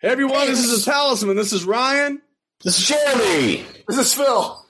[0.00, 1.34] Hey everyone, this is the Talisman.
[1.34, 2.22] This is Ryan.
[2.62, 3.64] This is Jeremy.
[3.88, 4.64] This is Phil.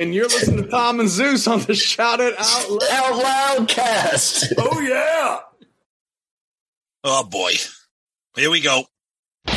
[0.00, 2.82] And you're listening to Tom and Zeus on the Shout It Out Loud.
[2.90, 4.52] Out Loud cast.
[4.58, 5.38] Oh yeah.
[7.04, 7.52] Oh boy.
[8.34, 8.82] Here we go.
[9.44, 9.54] This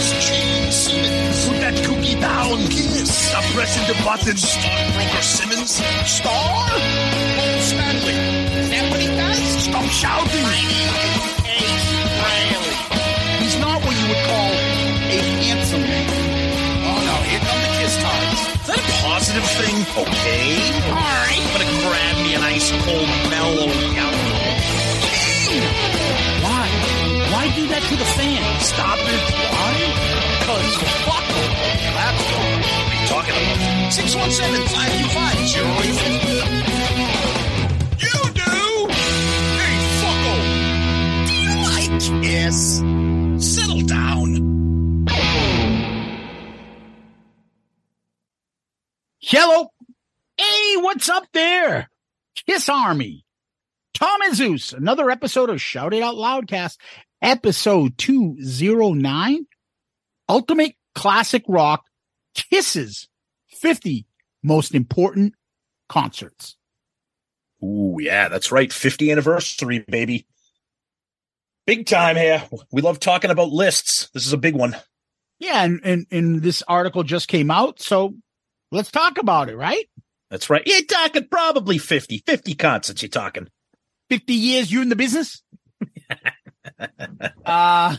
[0.00, 1.48] is Gene Simmons.
[1.48, 2.58] Put that cookie down.
[2.66, 3.14] Kiss.
[3.28, 4.36] Stop pressing the button.
[4.36, 5.70] Stockbroker Simmons.
[5.70, 6.68] Star?
[6.68, 8.35] Paul Stanley.
[9.86, 10.42] Stop shouting.
[10.42, 11.86] My name is Ace
[12.18, 12.74] Frehley.
[13.38, 16.10] He's not what you would call a handsome man.
[16.90, 18.40] Oh no, here come the kiss cards.
[18.50, 19.76] Is that a positive thing?
[19.94, 20.58] Okay.
[20.90, 21.38] Alright.
[21.38, 24.26] I'm gonna grab me an ice cold mellow yellow.
[26.42, 26.66] Why?
[27.30, 28.42] Why do that to the fan?
[28.66, 29.22] Stop it.
[29.54, 29.70] Why?
[30.42, 30.66] Because
[31.06, 31.46] fuck them.
[31.94, 32.26] That's.
[32.26, 33.92] What are talking about?
[33.94, 36.25] 617 525
[42.04, 42.78] you like Kiss?
[43.38, 45.06] Settle down.
[49.18, 49.68] Hello.
[50.36, 51.90] Hey, what's up there?
[52.46, 53.24] Kiss Army.
[53.94, 56.76] Tom and Zeus, another episode of Shout It Out Loudcast,
[57.22, 59.46] episode 209.
[60.28, 61.86] Ultimate Classic Rock
[62.34, 63.08] Kisses
[63.48, 64.06] 50
[64.42, 65.34] Most Important
[65.88, 66.56] Concerts.
[67.64, 68.70] Ooh, yeah, that's right.
[68.70, 70.26] 50 anniversary, baby.
[71.66, 72.44] Big time here.
[72.70, 74.08] We love talking about lists.
[74.14, 74.76] This is a big one.
[75.40, 78.14] Yeah, and, and, and this article just came out, so
[78.70, 79.84] let's talk about it, right?
[80.30, 80.62] That's right.
[80.64, 83.48] You're talking probably 50, 50 concerts you're talking.
[84.10, 85.42] 50 years you in the business?
[87.44, 87.96] uh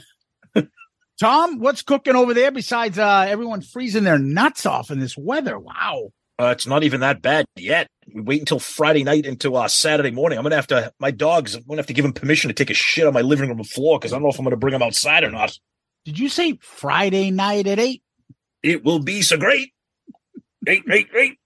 [1.19, 5.59] Tom, what's cooking over there besides uh everyone freezing their nuts off in this weather?
[5.59, 6.11] Wow.
[6.39, 7.87] Uh, it's not even that bad yet.
[8.13, 10.37] We wait until Friday night into uh, Saturday morning.
[10.37, 10.91] I'm gonna have to.
[10.99, 11.55] My dogs.
[11.55, 13.63] I'm gonna have to give them permission to take a shit on my living room
[13.63, 15.57] floor because I don't know if I'm gonna bring them outside or not.
[16.05, 18.03] Did you say Friday night at eight?
[18.63, 19.73] It will be so great.
[20.67, 21.37] Eight, eight, eight.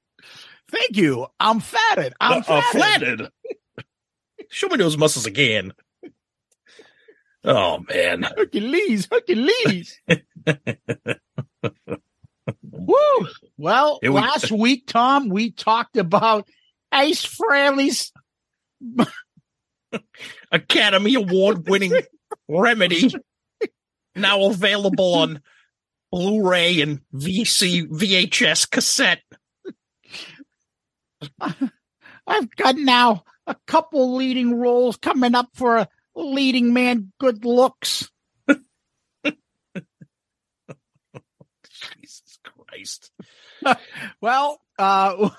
[0.69, 1.27] Thank you.
[1.39, 2.13] I'm fatted.
[2.19, 2.71] I'm Uh, uh, fatted.
[2.71, 3.29] flatted.
[4.49, 5.71] Show me those muscles again.
[7.43, 8.23] Oh man.
[8.37, 9.99] Hercules, Hercules.
[12.63, 13.27] Woo!
[13.57, 16.47] Well, we- last week, Tom, we talked about
[16.93, 18.11] Ace Frehley's
[20.51, 21.93] Academy Award winning
[22.47, 23.13] Remedy.
[24.15, 25.41] Now available on
[26.11, 29.21] Blu-ray and VC VHS cassette.
[31.39, 38.09] I've got now a couple leading roles coming up for a leading man good looks.
[41.63, 42.39] Jesus
[42.71, 43.11] Christ.
[44.21, 45.29] Well, uh,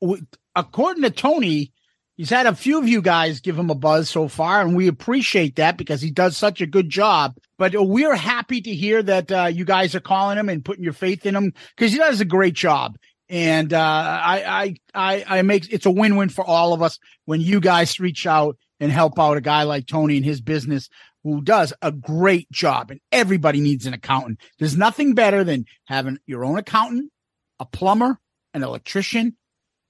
[0.00, 1.72] w- according to Tony,
[2.16, 4.86] He's had a few of you guys give him a buzz so far, and we
[4.86, 7.36] appreciate that because he does such a good job.
[7.58, 10.92] But we're happy to hear that uh, you guys are calling him and putting your
[10.92, 12.96] faith in him because he does a great job.
[13.28, 14.44] And uh, I,
[14.94, 18.26] I, I, I make it's a win-win for all of us when you guys reach
[18.28, 20.88] out and help out a guy like Tony and his business
[21.24, 22.92] who does a great job.
[22.92, 24.40] And everybody needs an accountant.
[24.60, 27.10] There's nothing better than having your own accountant,
[27.60, 28.18] a plumber,
[28.52, 29.36] an electrician,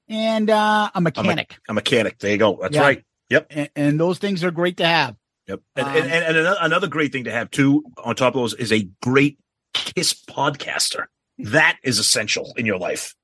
[0.09, 1.57] and uh, a mechanic.
[1.69, 2.19] A mechanic.
[2.19, 2.59] There you go.
[2.61, 2.81] That's Yeah.
[2.83, 3.05] right.
[3.31, 3.47] Yep.
[3.51, 5.17] and, and those things are great to have.
[5.49, 5.61] Yep.
[5.77, 8.73] And, Um, and, and, another great thing to have too, on top of those, is
[8.73, 9.39] a great
[9.73, 11.07] Kiss podcaster.
[11.39, 13.15] That is essential in your life.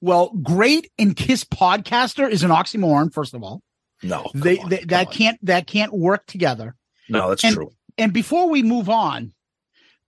[0.00, 3.12] Well, great and Kiss podcaster is an oxymoron.
[3.12, 3.60] First of all,
[4.02, 5.12] No, they, on, they that on.
[5.12, 6.74] can't that can't work together.
[7.08, 7.70] No, that's and- true.
[7.98, 9.34] And before we move on,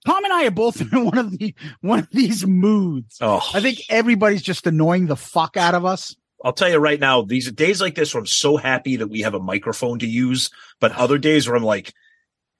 [0.06, 3.18] Tom and I are both in one of the one of these moods.
[3.20, 6.14] Oh, I think everybody's just annoying the fuck out of us.
[6.44, 9.20] I'll tell you right now, these days like this where I'm so happy that we
[9.20, 10.50] have a microphone to use,
[10.80, 11.92] but other days where I'm like,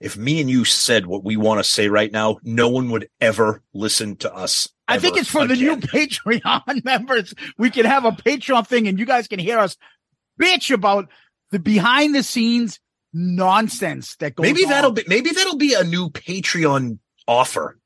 [0.00, 3.08] if me and you said what we want to say right now, no one would
[3.20, 4.68] ever listen to us.
[4.88, 5.76] I think it's for the new.
[5.76, 7.34] Patreon members.
[7.56, 9.76] We can have a Patreon thing and you guys can hear us
[10.40, 11.08] bitch about
[11.50, 12.80] the behind the scenes
[13.12, 17.78] nonsense that goes Maybe that'll be maybe that'll be a new Patreon offer.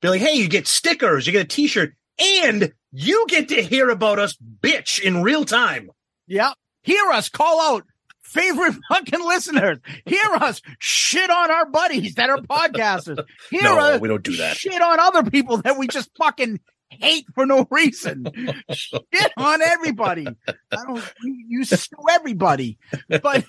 [0.00, 3.90] Be like, hey, you get stickers, you get a T-shirt, and you get to hear
[3.90, 5.90] about us bitch in real time.
[6.26, 6.52] Yeah.
[6.82, 7.84] Hear us call out
[8.22, 9.78] favorite fucking listeners.
[10.06, 13.24] Hear us shit on our buddies that are podcasters.
[13.50, 14.56] Hear No, us we don't do that.
[14.56, 18.26] shit on other people that we just fucking hate for no reason.
[18.72, 20.26] shit on everybody.
[20.46, 20.54] I
[20.86, 22.78] don't you, you sue everybody.
[23.08, 23.44] But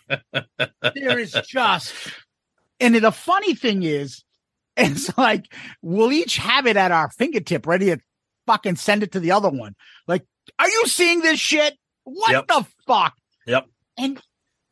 [0.96, 1.94] there is just
[2.80, 4.24] and the funny thing is,
[4.80, 5.46] it's like
[5.82, 8.00] we'll each have it at our fingertip, ready to
[8.48, 9.76] fucking send it to the other one.
[10.08, 10.26] Like,
[10.58, 11.76] are you seeing this shit?
[12.04, 12.48] What Yep.
[12.48, 13.16] the fuck?
[13.46, 13.68] Yep.
[13.98, 14.22] And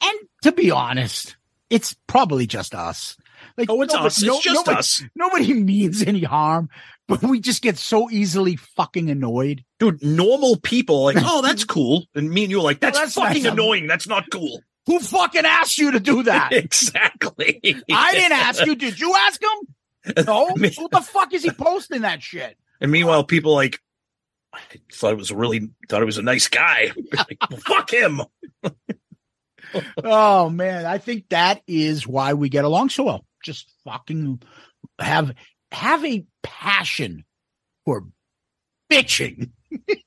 [0.04, 1.36] and to be honest,
[1.70, 3.18] it's probably just us.
[3.58, 4.18] Like, Oh, it's nobody- us.
[4.18, 5.04] It's no- just nobody, us.
[5.16, 6.70] Nobody means any harm,
[7.08, 9.64] but we just get so easily fucking annoyed.
[9.80, 12.06] Dude, normal people like, oh, that's cool.
[12.16, 13.52] And me and you are like, that's, that's fucking nice.
[13.54, 13.86] annoying.
[13.88, 14.62] That's not cool.
[14.88, 16.54] Who fucking asked you to do that?
[17.02, 17.60] exactly.
[17.92, 18.76] I didn't ask you.
[18.76, 19.76] Did you ask him?
[20.26, 20.54] No.
[20.56, 22.58] Me- So what the fuck is he posting that shit?
[22.82, 23.80] And meanwhile, people like
[24.54, 24.60] I
[24.92, 26.92] thought it was really thought it was a nice guy.
[27.14, 28.22] Like, well, fuck him.
[30.04, 33.26] Oh man, I think that is why we get along so well.
[33.44, 34.42] Just fucking
[35.00, 35.34] have
[35.72, 37.26] have a passion
[37.86, 38.06] for
[38.90, 39.52] bitching.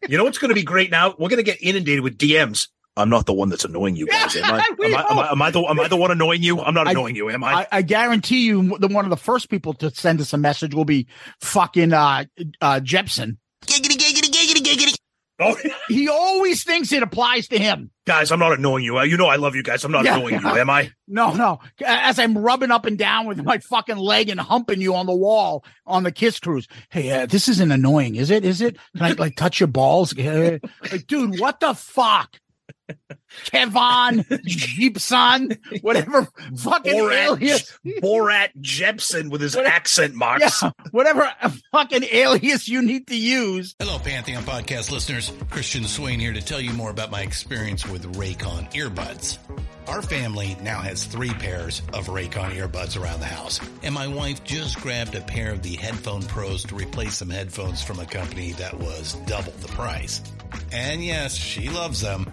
[0.08, 1.10] You know what's going to be great now?
[1.18, 2.68] We're going to get inundated with DMs.
[2.96, 4.68] I'm not the one that's annoying you guys, am I?
[4.78, 6.60] We Am I, am I, am I the am I the one annoying you?
[6.60, 7.52] I'm not I- annoying you, am I?
[7.62, 10.74] I, I guarantee you, the one of the first people to send us a message
[10.74, 11.06] will be
[11.40, 12.24] fucking uh,
[12.60, 13.38] uh, Jepson.
[13.66, 14.94] Giggity, giggity, giggity, giggity.
[15.40, 15.56] oh,
[15.88, 17.90] He always thinks it applies to him.
[18.06, 18.98] guys, I'm not annoying you.
[18.98, 19.84] Uh, You know I love you guys.
[19.84, 20.16] I'm not Yeah.
[20.16, 20.90] annoying you, am I?
[21.06, 21.60] No, no.
[21.86, 25.14] As I'm rubbing up and down with my fucking leg and humping you on the
[25.14, 26.66] wall on the kiss cruise.
[26.90, 28.44] Hey, uh, this isn't annoying, is it?
[28.44, 28.76] Is it?
[28.96, 30.14] Can I like touch your balls?
[30.16, 30.60] Like,
[31.06, 32.36] dude, what the fuck?
[33.46, 36.26] Kevon, Jeepson, whatever
[36.56, 37.78] fucking alias.
[37.84, 40.62] Borat, Borat Jepson with his accent marks.
[40.62, 41.30] Yeah, whatever
[41.72, 43.76] fucking alias you need to use.
[43.78, 45.32] Hello, Pantheon podcast listeners.
[45.50, 49.38] Christian Swain here to tell you more about my experience with Raycon earbuds.
[49.88, 54.44] Our family now has three pairs of Raycon earbuds around the house, and my wife
[54.44, 58.52] just grabbed a pair of the Headphone Pros to replace some headphones from a company
[58.52, 60.20] that was double the price.
[60.72, 62.32] And yes, she loves them.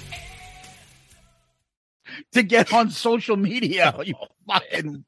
[2.33, 4.13] To get on social media, oh, you
[4.47, 5.03] fucking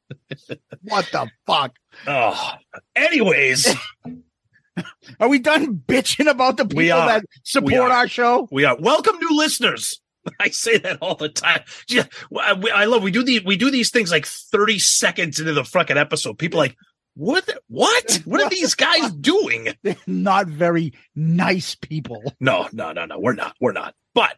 [0.82, 1.74] what the fuck?
[2.06, 2.52] Oh,
[2.94, 3.74] anyways,
[5.20, 8.48] Are we done bitching about the people that support our show?
[8.50, 10.00] we are welcome new listeners.
[10.40, 11.62] I say that all the time.
[11.88, 12.04] Yeah,
[12.34, 15.64] uh, I, love we do the we do these things like thirty seconds into the
[15.64, 16.38] fucking episode.
[16.38, 16.76] People like,
[17.14, 17.46] what?
[17.46, 18.22] the- What?
[18.24, 19.68] What are these guys doing?
[19.82, 22.22] They're not very nice people.
[22.40, 23.18] No, no, no, no.
[23.18, 23.54] We're not.
[23.60, 23.94] We're not.
[24.14, 24.36] But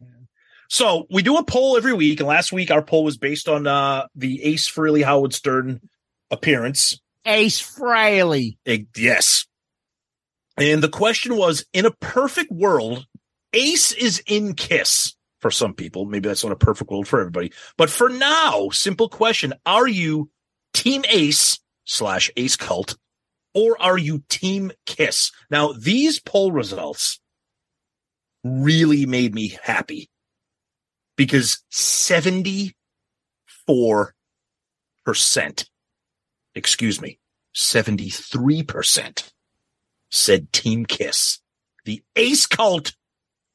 [0.69, 3.67] so we do a poll every week, and last week our poll was based on
[3.67, 5.81] uh the Ace Frehley Howard Stern
[6.31, 7.01] appearance.
[7.25, 8.57] Ace Frehley.
[8.67, 9.47] Eh, yes.
[10.57, 13.07] And the question was in a perfect world,
[13.53, 16.07] Ace is in Kiss for some people.
[16.07, 17.53] Maybe that's not a perfect world for everybody.
[17.77, 20.31] But for now, simple question Are you
[20.73, 22.97] Team Ace slash Ace Cult
[23.55, 25.33] or are you Team Kiss?
[25.51, 27.21] Now, these poll results
[28.45, 30.11] really made me happy
[31.17, 32.73] because 74%,
[36.55, 37.19] excuse me,
[37.55, 39.33] 73%
[40.11, 41.41] said Team Kiss.
[41.85, 42.95] The Ace Cult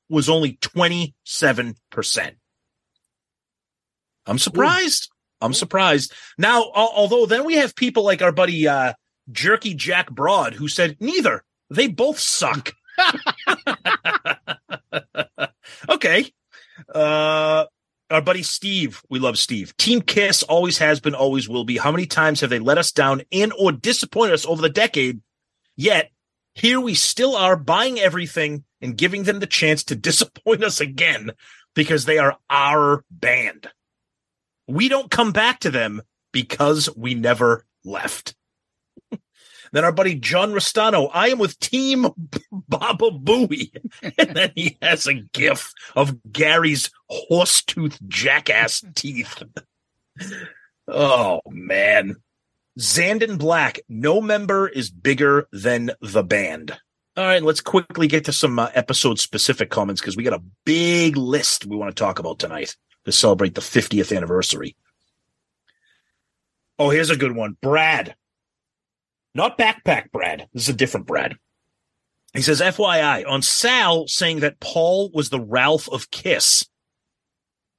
[0.09, 2.35] was only 27%.
[4.25, 5.09] I'm surprised.
[5.39, 6.13] I'm surprised.
[6.37, 8.93] Now, although then we have people like our buddy uh,
[9.31, 11.43] Jerky Jack Broad who said neither.
[11.69, 12.73] They both suck.
[15.89, 16.31] okay.
[16.93, 17.65] Uh
[18.11, 19.75] our buddy Steve, we love Steve.
[19.77, 21.77] Team Kiss always has been, always will be.
[21.77, 25.21] How many times have they let us down and or disappointed us over the decade?
[25.77, 26.11] Yet
[26.53, 31.31] here we still are buying everything and giving them the chance to disappoint us again
[31.73, 33.67] because they are our band.
[34.67, 38.35] We don't come back to them because we never left.
[39.71, 42.07] Then our buddy John Restano, I am with Team
[42.51, 43.71] Baba Booey.
[44.17, 49.41] and then he has a gif of Gary's horse tooth jackass teeth.
[50.87, 52.15] oh man.
[52.79, 56.77] Zandon Black, no member is bigger than the band.
[57.17, 60.43] All right, let's quickly get to some uh, episode specific comments because we got a
[60.65, 64.77] big list we want to talk about tonight to celebrate the 50th anniversary.
[66.79, 67.57] Oh, here's a good one.
[67.61, 68.15] Brad.
[69.33, 70.47] Not backpack Brad.
[70.53, 71.35] This is a different Brad.
[72.33, 76.65] He says, FYI, on Sal saying that Paul was the Ralph of Kiss.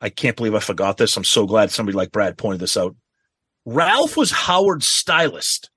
[0.00, 1.16] I can't believe I forgot this.
[1.16, 2.96] I'm so glad somebody like Brad pointed this out.
[3.64, 5.70] Ralph was Howard's stylist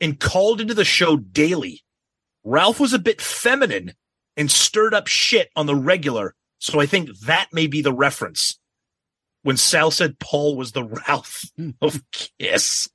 [0.00, 1.84] and called into the show daily.
[2.42, 3.92] Ralph was a bit feminine
[4.36, 6.34] and stirred up shit on the regular.
[6.58, 8.58] So I think that may be the reference
[9.42, 11.42] when Sal said Paul was the Ralph
[11.80, 12.02] of
[12.40, 12.88] Kiss.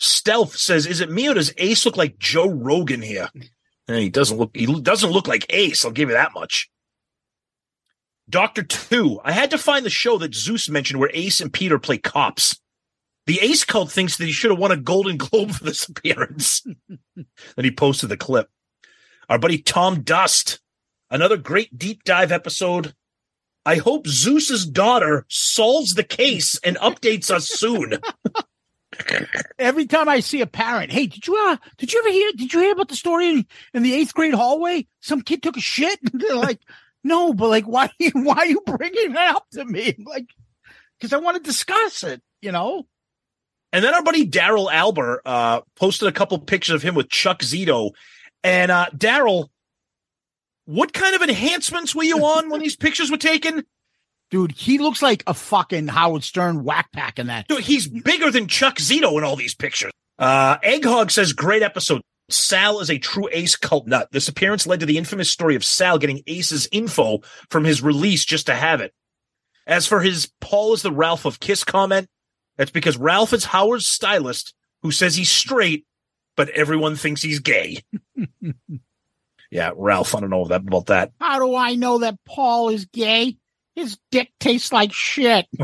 [0.00, 3.28] Stealth says, "Is it me or does Ace look like Joe Rogan here?"
[3.88, 4.50] Eh, he doesn't look.
[4.56, 5.84] He doesn't look like Ace.
[5.84, 6.70] I'll give you that much.
[8.28, 9.20] Doctor Two.
[9.24, 12.58] I had to find the show that Zeus mentioned where Ace and Peter play cops.
[13.26, 16.64] The Ace cult thinks that he should have won a Golden Globe for this appearance.
[17.16, 18.48] then he posted the clip.
[19.28, 20.60] Our buddy Tom Dust.
[21.10, 22.94] Another great deep dive episode.
[23.66, 27.98] I hope Zeus's daughter solves the case and updates us soon.
[29.58, 32.30] Every time I see a parent, hey, did you uh, did you ever hear?
[32.36, 34.86] Did you hear about the story in, in the eighth grade hallway?
[35.00, 35.98] Some kid took a shit.
[36.12, 36.60] They're like,
[37.04, 37.90] no, but like, why?
[38.12, 39.96] Why are you bringing that up to me?
[40.04, 40.26] Like,
[40.98, 42.22] because I want to discuss it.
[42.40, 42.86] You know.
[43.72, 47.38] And then our buddy Daryl Albert uh, posted a couple pictures of him with Chuck
[47.40, 47.92] Zito.
[48.42, 49.48] And uh, Daryl,
[50.64, 53.64] what kind of enhancements were you on when these pictures were taken?
[54.30, 57.48] Dude, he looks like a fucking Howard Stern whack pack in that.
[57.48, 59.90] Dude, he's bigger than Chuck Zito in all these pictures.
[60.18, 62.02] Uh, Egghog says, great episode.
[62.28, 64.08] Sal is a true Ace cult nut.
[64.12, 67.20] This appearance led to the infamous story of Sal getting Ace's info
[67.50, 68.92] from his release just to have it.
[69.66, 72.06] As for his Paul is the Ralph of Kiss comment,
[72.56, 75.86] that's because Ralph is Howard's stylist who says he's straight,
[76.36, 77.82] but everyone thinks he's gay.
[79.50, 81.10] Yeah, Ralph, I don't know about that.
[81.20, 83.36] How do I know that Paul is gay?
[83.74, 85.46] His dick tastes like shit.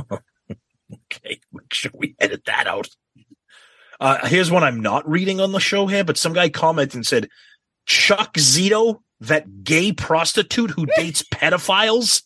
[1.12, 2.88] Okay, make sure we edit that out.
[3.98, 7.06] Uh, here's one I'm not reading on the show here, but some guy commented and
[7.06, 7.28] said,
[7.86, 12.22] Chuck Zito, that gay prostitute who dates pedophiles.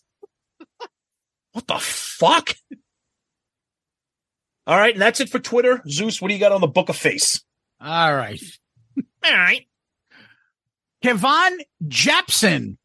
[1.53, 2.55] What the fuck?
[4.67, 5.81] All right, and that's it for Twitter.
[5.89, 7.43] Zeus, what do you got on the Book of Face?
[7.79, 8.41] All right.
[9.25, 9.65] All right.
[11.03, 11.57] Kevon
[11.87, 12.77] Japson.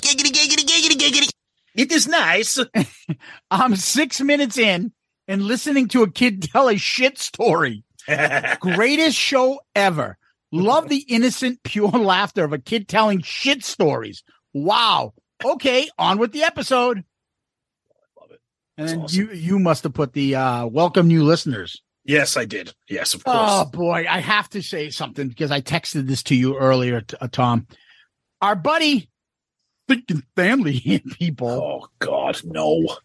[0.00, 1.30] Giggity, giggity, giggity, giggity.
[1.74, 2.58] It is nice.
[3.50, 4.92] I'm six minutes in
[5.28, 7.84] and listening to a kid tell a shit story.
[8.60, 10.18] Greatest show ever.
[10.50, 14.22] Love the innocent, pure laughter of a kid telling shit stories.
[14.52, 15.14] Wow.
[15.42, 17.04] Okay, on with the episode.
[18.20, 18.40] Love it.
[18.76, 19.18] And then awesome.
[19.18, 21.80] you you must have put the uh welcome new listeners.
[22.04, 22.74] Yes, I did.
[22.88, 23.36] Yes, of course.
[23.38, 27.28] Oh boy, I have to say something because I texted this to you earlier, uh,
[27.28, 27.66] Tom.
[28.40, 29.08] Our buddy,
[29.88, 31.48] freaking family here, people.
[31.48, 32.96] oh God, no.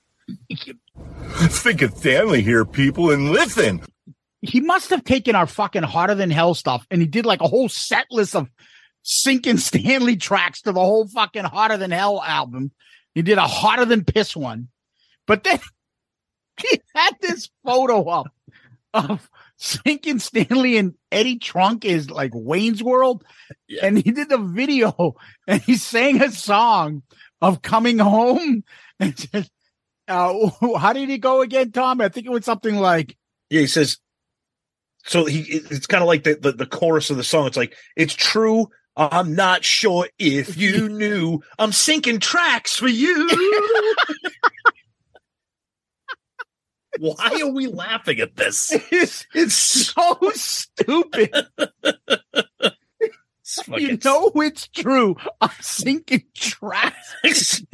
[0.98, 3.81] Think of family here, people, and listen.
[4.41, 7.48] He must have taken our fucking hotter than hell stuff and he did like a
[7.48, 8.50] whole set list of
[9.03, 12.72] sinking Stanley tracks to the whole fucking hotter than hell album.
[13.15, 14.67] He did a hotter than piss one,
[15.25, 15.60] but then
[16.62, 18.27] he had this photo up
[18.93, 23.24] of sinking Stanley and Eddie Trunk is like Wayne's World.
[23.68, 23.86] Yeah.
[23.86, 25.16] And he did the video
[25.48, 27.04] and he sang a song
[27.42, 28.64] of coming home
[29.00, 29.50] and said,
[30.08, 32.02] uh, how did he go again, Tom?
[32.02, 33.18] I think it was something like,
[33.50, 33.98] Yeah, he says.
[35.06, 37.48] So he, it's kind of like the, the the chorus of the song.
[37.48, 38.68] It's like it's true.
[38.98, 41.42] I'm not sure if you knew.
[41.58, 43.30] I'm sinking tracks for you.
[47.00, 48.72] Why are we laughing at this?
[48.92, 51.32] it's, It's so stupid.
[53.77, 55.16] You know it's true.
[55.39, 57.63] I'm sinking tracks.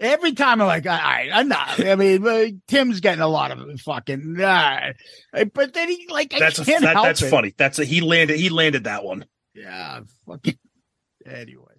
[0.00, 1.78] Every time I'm like, all right, I'm not.
[1.78, 4.94] I mean, uh, Tim's getting a lot of fucking, uh,
[5.52, 7.28] but then he like, I that's a, can't that, help that's it.
[7.30, 7.54] funny.
[7.56, 9.26] That's a he landed he landed that one.
[9.54, 10.58] Yeah, fucking.
[11.26, 11.74] Anyway,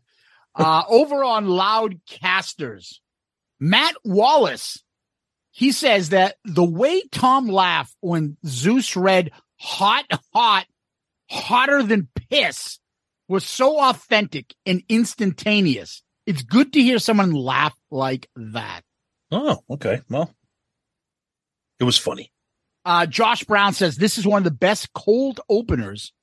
[0.55, 2.99] uh, over on Loudcasters,
[3.59, 4.83] Matt Wallace,
[5.51, 10.65] he says that the way Tom laughed when Zeus read "hot, hot,
[11.29, 12.79] hotter than piss"
[13.27, 16.03] was so authentic and instantaneous.
[16.25, 18.81] It's good to hear someone laugh like that.
[19.31, 20.01] Oh, okay.
[20.09, 20.33] Well,
[21.79, 22.31] it was funny.
[22.83, 26.13] Uh, Josh Brown says this is one of the best cold openers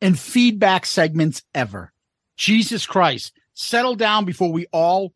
[0.00, 1.92] and feedback segments ever.
[2.36, 5.12] Jesus Christ, settle down before we all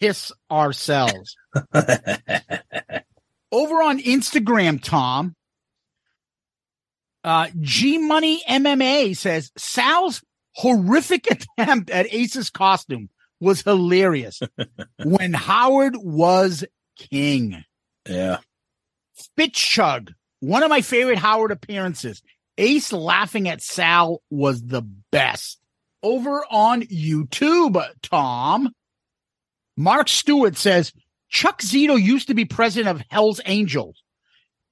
[0.00, 1.36] piss ourselves.
[3.52, 5.34] Over on Instagram, Tom,
[7.24, 11.26] uh, G Money MMA says Sal's horrific
[11.58, 14.40] attempt at Ace's costume was hilarious
[15.04, 16.64] when Howard was
[16.96, 17.64] king.
[18.08, 18.38] yeah.
[19.52, 22.22] Chug, one of my favorite Howard appearances.
[22.58, 25.58] Ace laughing at Sal was the best.
[26.02, 28.72] Over on YouTube, Tom,
[29.76, 30.92] Mark Stewart says
[31.28, 34.02] Chuck Zito used to be president of Hell's Angels.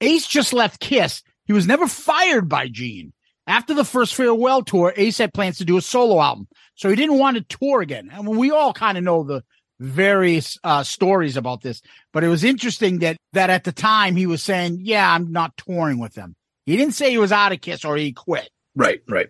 [0.01, 1.23] Ace just left Kiss.
[1.45, 3.13] He was never fired by Gene.
[3.47, 6.97] After the first farewell tour, Ace had plans to do a solo album, so he
[6.97, 8.11] didn't want to tour again.
[8.13, 9.43] And we all kind of know the
[9.81, 11.81] various uh, stories about this,
[12.13, 15.57] but it was interesting that that at the time he was saying, "Yeah, I'm not
[15.57, 16.37] touring with them."
[16.67, 18.51] He didn't say he was out of Kiss or he quit.
[18.75, 19.29] Right, right.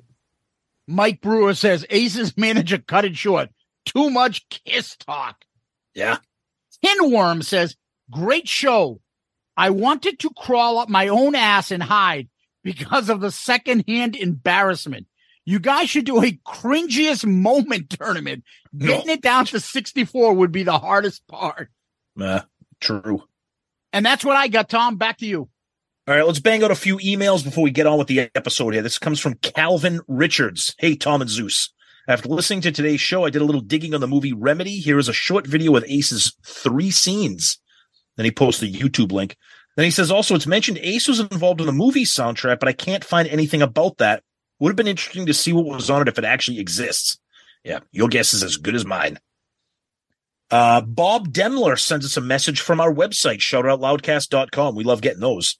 [0.89, 3.51] Mike Brewer says Ace's manager cut it short.
[3.85, 5.45] Too much Kiss talk.
[5.95, 6.17] Yeah.
[6.85, 7.77] Tinworm says,
[8.11, 9.01] "Great show.
[9.57, 12.29] I wanted to crawl up my own ass and hide
[12.65, 15.07] because of the secondhand embarrassment."
[15.45, 18.45] You guys should do a cringiest moment tournament.
[18.77, 21.71] Getting it down to 64 would be the hardest part.
[22.21, 22.43] Uh,
[22.81, 23.25] true.
[23.93, 24.97] And that's what I got, Tom.
[24.97, 25.49] Back to you.
[26.09, 28.73] All right, let's bang out a few emails before we get on with the episode
[28.73, 28.81] here.
[28.81, 30.75] This comes from Calvin Richards.
[30.79, 31.71] Hey, Tom and Zeus.
[32.09, 34.79] After listening to today's show, I did a little digging on the movie Remedy.
[34.79, 37.61] Here is a short video with Ace's three scenes.
[38.17, 39.37] Then he posts the YouTube link.
[39.77, 42.73] Then he says also, it's mentioned Ace was involved in the movie soundtrack, but I
[42.73, 44.23] can't find anything about that.
[44.61, 47.19] Would have been interesting to see what was on it if it actually exists.
[47.65, 49.19] Yeah, your guess is as good as mine.
[50.51, 54.75] Uh, Bob Demler sends us a message from our website, shoutoutloudcast.com.
[54.75, 55.59] We love getting those.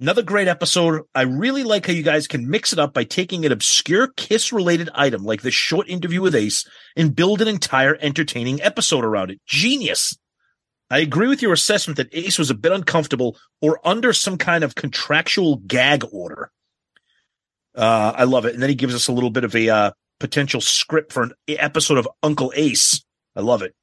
[0.00, 1.02] Another great episode.
[1.12, 4.52] I really like how you guys can mix it up by taking an obscure Kiss
[4.52, 6.64] related item like this short interview with Ace
[6.96, 9.40] and build an entire entertaining episode around it.
[9.44, 10.16] Genius.
[10.88, 14.62] I agree with your assessment that Ace was a bit uncomfortable or under some kind
[14.62, 16.52] of contractual gag order.
[17.74, 18.54] Uh, I love it.
[18.54, 21.32] And then he gives us a little bit of a uh, potential script for an
[21.48, 23.04] episode of Uncle Ace.
[23.34, 23.74] I love it.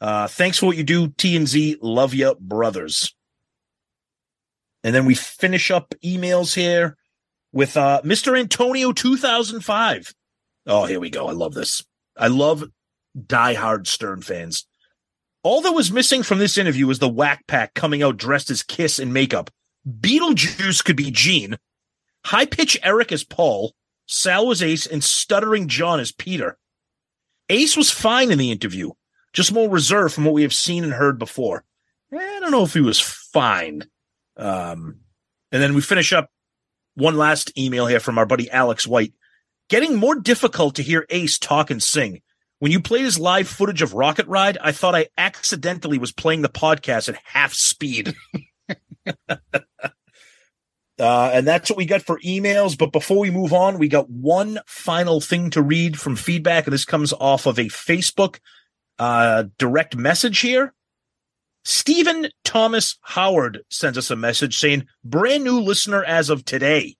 [0.00, 1.78] Uh, thanks for what you do, T and Z.
[1.82, 3.15] Love you, brothers.
[4.86, 6.96] And then we finish up emails here
[7.52, 8.38] with uh, Mr.
[8.38, 10.14] Antonio 2005.
[10.68, 11.26] Oh, here we go.
[11.26, 11.84] I love this.
[12.16, 12.62] I love
[13.18, 14.64] diehard Stern fans.
[15.42, 18.62] All that was missing from this interview was the whack pack coming out dressed as
[18.62, 19.50] Kiss in makeup.
[19.84, 21.58] Beetlejuice could be Gene.
[22.24, 23.74] High pitch Eric as Paul.
[24.06, 26.58] Sal was Ace, and stuttering John as Peter.
[27.48, 28.92] Ace was fine in the interview,
[29.32, 31.64] just more reserved from what we have seen and heard before.
[32.12, 33.82] I don't know if he was fine.
[34.36, 35.00] Um,
[35.52, 36.28] and then we finish up
[36.94, 39.12] one last email here from our buddy Alex White.
[39.68, 42.22] Getting more difficult to hear Ace talk and sing.
[42.58, 46.42] When you played his live footage of Rocket Ride, I thought I accidentally was playing
[46.42, 48.14] the podcast at half speed.
[49.28, 49.36] uh,
[50.98, 52.78] and that's what we got for emails.
[52.78, 56.66] But before we move on, we got one final thing to read from feedback.
[56.66, 58.38] And this comes off of a Facebook
[58.98, 60.72] uh, direct message here.
[61.66, 66.94] Stephen Thomas Howard sends us a message saying, brand new listener as of today.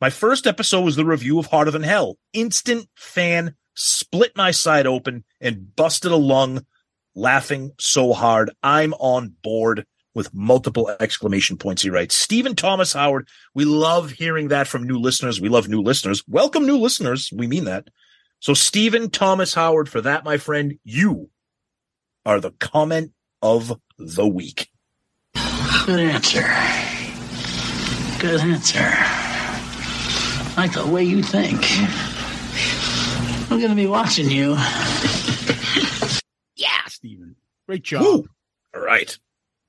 [0.00, 2.16] My first episode was the review of Hotter Than Hell.
[2.32, 6.66] Instant fan, split my side open and busted a lung
[7.14, 8.50] laughing so hard.
[8.60, 9.86] I'm on board
[10.16, 11.82] with multiple exclamation points.
[11.82, 13.28] He writes, Stephen Thomas Howard.
[13.54, 15.40] We love hearing that from new listeners.
[15.40, 16.24] We love new listeners.
[16.26, 17.30] Welcome new listeners.
[17.32, 17.86] We mean that.
[18.40, 21.30] So Stephen Thomas Howard, for that, my friend, you
[22.26, 23.12] are the comment
[23.42, 24.68] of the week.
[25.86, 26.42] Good answer.
[28.20, 28.78] Good answer.
[30.54, 31.58] I like the way you think.
[33.50, 34.56] I'm going to be watching you.
[36.54, 37.34] Yeah, Steven.
[37.66, 38.02] Great job.
[38.02, 38.28] Woo.
[38.74, 39.18] All right.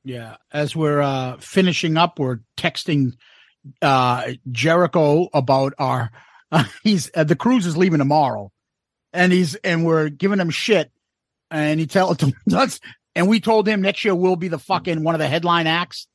[0.04, 0.36] Yeah.
[0.52, 3.14] As we're uh, finishing up, we're texting
[3.82, 6.12] uh, Jericho about our.
[6.52, 8.52] Uh, he's uh, the cruise is leaving tomorrow,
[9.12, 10.92] and he's and we're giving him shit,
[11.50, 12.18] and he tells
[12.54, 12.80] us,
[13.16, 16.08] and we told him next year we'll be the fucking one of the headline acts,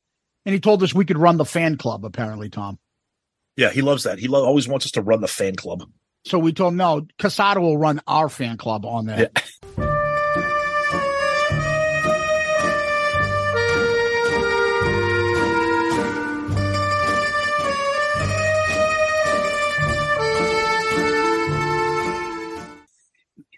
[0.45, 2.05] and he told us we could run the fan club.
[2.05, 2.79] Apparently, Tom.
[3.57, 4.19] Yeah, he loves that.
[4.19, 5.83] He lo- always wants us to run the fan club.
[6.25, 9.33] So we told him no, Casada will run our fan club on that.
[9.79, 9.85] Yeah.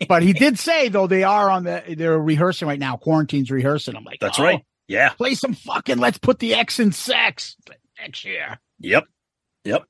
[0.08, 2.96] But he did say though they are on the they're rehearsing right now.
[2.96, 3.96] Quarantine's rehearsing.
[3.96, 4.64] I'm like, That's oh, right.
[4.88, 5.10] Yeah.
[5.10, 5.98] Play some fucking.
[5.98, 7.56] Let's put the X in sex
[8.00, 8.58] next year.
[8.80, 9.04] Yep.
[9.64, 9.84] Yep.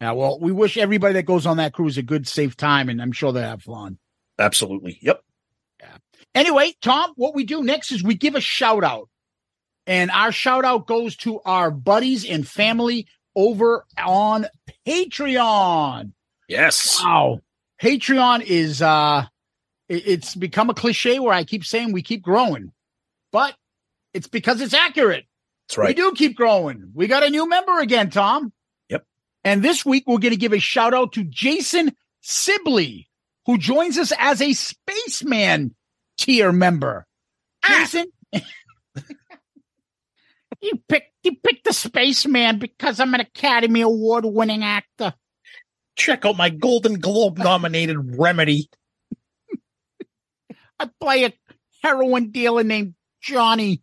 [0.00, 0.12] Yeah.
[0.12, 3.12] Well, we wish everybody that goes on that cruise a good, safe time, and I'm
[3.12, 3.98] sure they have fun.
[4.38, 4.98] Absolutely.
[5.02, 5.20] Yep.
[5.80, 5.96] Yeah.
[6.34, 9.08] Anyway, Tom, what we do next is we give a shout out.
[9.86, 14.46] And our shout out goes to our buddies and family over on
[14.86, 16.12] Patreon.
[16.48, 17.02] Yes.
[17.02, 17.40] Wow.
[17.84, 19.26] Patreon is uh
[19.90, 22.72] it's become a cliche where I keep saying we keep growing.
[23.30, 23.54] But
[24.14, 25.26] it's because it's accurate.
[25.68, 25.88] That's right.
[25.88, 26.92] We do keep growing.
[26.94, 28.54] We got a new member again, Tom.
[28.88, 29.04] Yep.
[29.44, 33.10] And this week we're going to give a shout out to Jason Sibley,
[33.44, 35.74] who joins us as a spaceman
[36.16, 37.06] tier member.
[37.66, 38.06] Jason,
[40.62, 45.12] you picked you picked the spaceman because I'm an Academy Award winning actor.
[45.96, 48.68] Check out my Golden Globe nominated remedy.
[50.78, 51.32] I play a
[51.82, 53.82] heroin dealer named Johnny.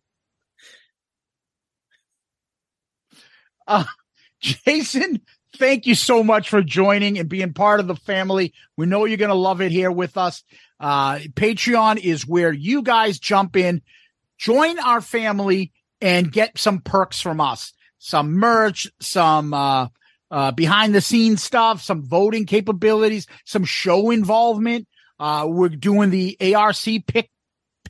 [3.66, 3.84] Uh,
[4.40, 5.22] Jason,
[5.56, 8.52] thank you so much for joining and being part of the family.
[8.76, 10.42] We know you're going to love it here with us.
[10.80, 13.82] Uh, Patreon is where you guys jump in,
[14.36, 17.72] join our family, and get some perks from us
[18.02, 19.86] some merch, some uh,
[20.32, 24.88] uh, behind the scenes stuff, some voting capabilities, some show involvement.
[25.20, 27.30] Uh, we're doing the ARC pick,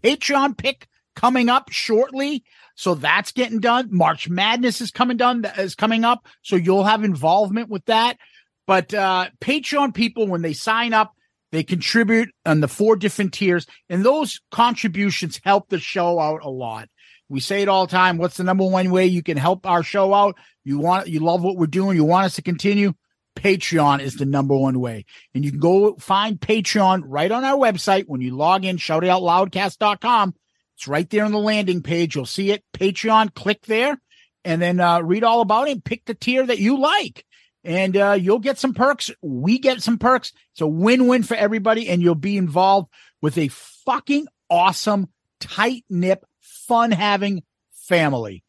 [0.02, 2.44] Patreon pick coming up shortly.
[2.74, 3.88] So that's getting done.
[3.90, 6.26] March Madness is coming done is coming up.
[6.42, 8.18] So you'll have involvement with that.
[8.66, 11.14] But uh Patreon people, when they sign up,
[11.52, 16.48] they contribute on the four different tiers, and those contributions help the show out a
[16.48, 16.88] lot.
[17.33, 18.18] We say it all the time.
[18.18, 20.37] What's the number one way you can help our show out?
[20.64, 22.92] You want you love what we're doing, you want us to continue.
[23.35, 25.07] Patreon is the number one way.
[25.35, 30.35] And you can go find Patreon right on our website when you log in, shoutitoutloudcast.com.
[30.77, 32.14] It's right there on the landing page.
[32.14, 32.62] You'll see it.
[32.75, 33.99] Patreon, click there
[34.45, 37.25] and then uh, read all about it pick the tier that you like.
[37.64, 39.11] And uh, you'll get some perks.
[39.23, 40.35] We get some perks.
[40.53, 41.88] It's a win win for everybody.
[41.88, 42.90] And you'll be involved
[43.23, 45.09] with a fucking awesome,
[45.40, 46.23] tight knit,
[46.66, 48.42] fun having family.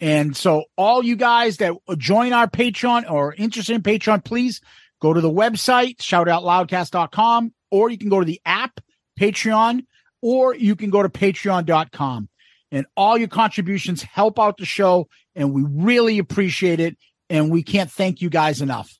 [0.00, 4.60] And so, all you guys that join our Patreon or interested in Patreon, please
[5.00, 8.80] go to the website, shoutoutloudcast.com, or you can go to the app,
[9.18, 9.84] Patreon,
[10.22, 12.28] or you can go to patreon.com.
[12.72, 16.96] And all your contributions help out the show, and we really appreciate it.
[17.28, 18.96] And we can't thank you guys enough.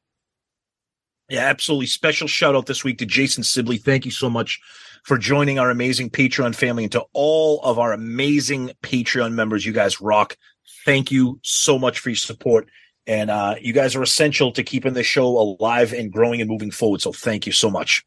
[1.28, 1.86] Yeah, absolutely.
[1.86, 3.78] Special shout out this week to Jason Sibley.
[3.78, 4.60] Thank you so much
[5.04, 9.64] for joining our amazing Patreon family and to all of our amazing Patreon members.
[9.64, 10.36] You guys rock.
[10.84, 12.68] Thank you so much for your support.
[13.06, 16.70] And uh, you guys are essential to keeping the show alive and growing and moving
[16.70, 17.00] forward.
[17.00, 18.04] So thank you so much.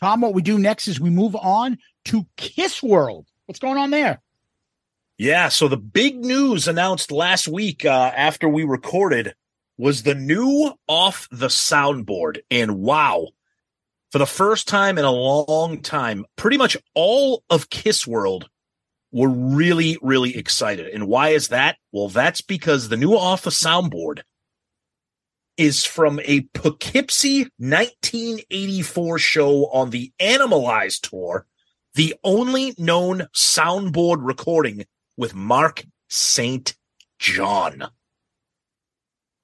[0.00, 3.26] Tom, what we do next is we move on to Kiss World.
[3.46, 4.20] What's going on there?
[5.16, 9.34] Yeah, so the big news announced last week uh, after we recorded
[9.78, 12.40] was the new off the soundboard.
[12.50, 13.28] And wow,
[14.14, 18.48] for the first time in a long time, pretty much all of Kiss World
[19.10, 20.86] were really, really excited.
[20.86, 21.78] And why is that?
[21.90, 24.20] Well, that's because the new off the soundboard
[25.56, 31.44] is from a Poughkeepsie 1984 show on the Animalized tour,
[31.94, 34.84] the only known soundboard recording
[35.16, 36.76] with Mark St.
[37.18, 37.88] John.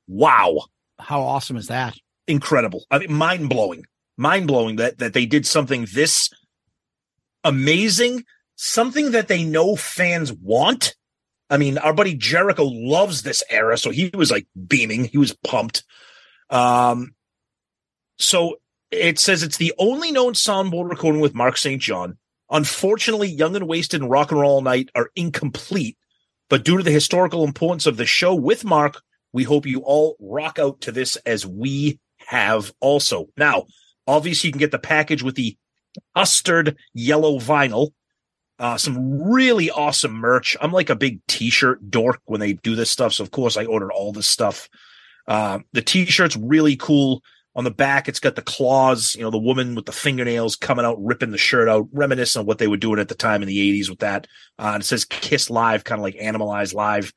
[0.07, 0.67] Wow.
[1.01, 1.97] How awesome is that?
[2.29, 2.85] Incredible.
[2.89, 3.85] I mean, mind blowing.
[4.21, 6.29] Mind blowing that, that they did something this
[7.43, 10.95] amazing, something that they know fans want.
[11.49, 15.05] I mean, our buddy Jericho loves this era, so he was like beaming.
[15.05, 15.85] He was pumped.
[16.51, 17.15] Um,
[18.19, 18.57] so
[18.91, 21.81] it says it's the only known soundboard recording with Mark St.
[21.81, 22.19] John.
[22.51, 25.97] Unfortunately, Young and Wasted and Rock and Roll All Night are incomplete,
[26.51, 29.01] but due to the historical importance of the show with Mark,
[29.33, 33.29] we hope you all rock out to this as we have also.
[33.39, 33.65] Now,
[34.11, 35.57] obviously, you can get the package with the
[36.17, 37.91] custard yellow vinyl.
[38.59, 40.57] Uh, some really awesome merch.
[40.61, 43.15] I'm like a big t-shirt dork when they do this stuff.
[43.15, 44.69] So of course I ordered all this stuff.
[45.27, 47.23] Uh, the t-shirt's really cool.
[47.57, 50.85] On the back, it's got the claws, you know, the woman with the fingernails coming
[50.85, 53.49] out, ripping the shirt out, reminiscent of what they were doing at the time in
[53.49, 54.29] the 80s with that.
[54.59, 57.13] Uh, it says Kiss Live, kind of like Animalized Live.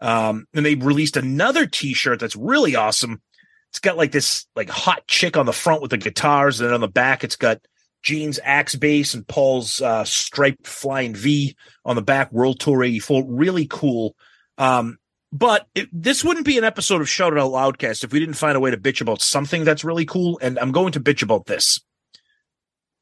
[0.00, 3.22] Um, and they released another t-shirt that's really awesome.
[3.70, 6.74] It's got like this like hot chick on the front with the guitars, and then
[6.74, 7.60] on the back, it's got
[8.02, 12.32] Gene's axe bass and Paul's uh, striped flying V on the back.
[12.32, 14.16] World Tour '84, really cool.
[14.58, 14.98] Um,
[15.32, 18.56] but it, this wouldn't be an episode of Shout Out Loudcast if we didn't find
[18.56, 20.38] a way to bitch about something that's really cool.
[20.42, 21.80] And I'm going to bitch about this.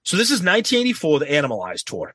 [0.04, 2.14] So this is 1984, the Animalized tour.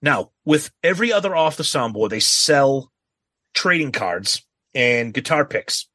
[0.00, 2.90] Now, with every other off the soundboard, they sell
[3.54, 5.88] trading cards and guitar picks.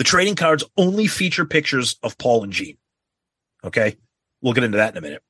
[0.00, 2.78] The trading cards only feature pictures of Paul and Gene.
[3.62, 3.98] Okay.
[4.40, 5.22] We'll get into that in a minute.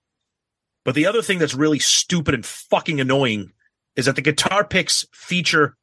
[0.85, 3.50] But the other thing that's really stupid and fucking annoying
[3.96, 5.76] is that the guitar picks feature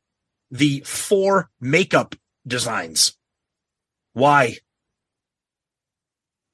[0.51, 2.15] the four makeup
[2.47, 3.17] designs.
[4.13, 4.55] Why?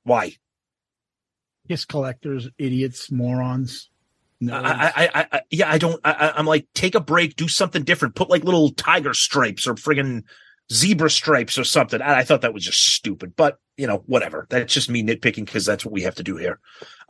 [0.02, 0.38] Why?
[1.68, 3.92] Kiss collectors, idiots, morons.
[4.42, 4.56] No.
[4.56, 6.02] I, I, I, I, yeah, I don't.
[6.04, 9.76] I, I'm like, take a break, do something different, put like little tiger stripes or
[9.76, 10.24] friggin'
[10.72, 12.02] zebra stripes or something.
[12.02, 14.46] I, I thought that was just stupid, but you know, whatever.
[14.50, 16.60] That's just me nitpicking because that's what we have to do here.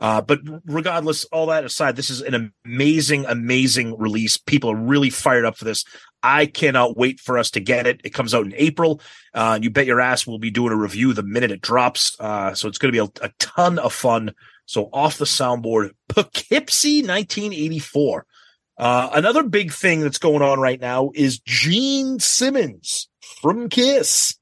[0.00, 4.38] Uh, but regardless, all that aside, this is an amazing, amazing release.
[4.38, 5.84] People are really fired up for this.
[6.22, 8.00] I cannot wait for us to get it.
[8.02, 9.02] It comes out in April.
[9.34, 12.16] Uh, you bet your ass we'll be doing a review the minute it drops.
[12.18, 14.34] Uh, so it's going to be a, a ton of fun.
[14.64, 18.26] So off the soundboard, Poughkeepsie 1984.
[18.76, 23.08] Uh, another big thing that's going on right now is Gene Simmons
[23.40, 24.36] from Kiss.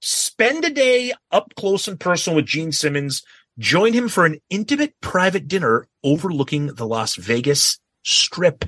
[0.00, 3.22] Spend a day up close and personal with Gene Simmons.
[3.58, 8.64] Join him for an intimate private dinner overlooking the Las Vegas Strip.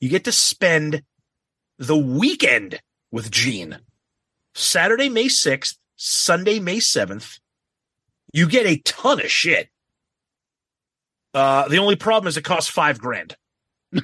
[0.00, 1.02] You get to spend
[1.78, 2.80] the weekend
[3.12, 3.78] with Gene.
[4.54, 7.38] Saturday, May 6th, Sunday, May 7th.
[8.32, 9.68] You get a ton of shit.
[11.32, 13.36] Uh, the only problem is it costs five grand.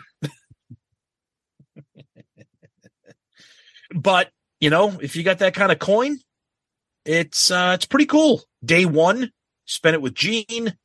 [3.95, 4.31] but
[4.63, 6.21] you know, if you got that kind of coin,
[7.05, 8.43] it's uh, it's pretty cool.
[8.65, 9.33] Day one,
[9.65, 10.77] spend it with Gene.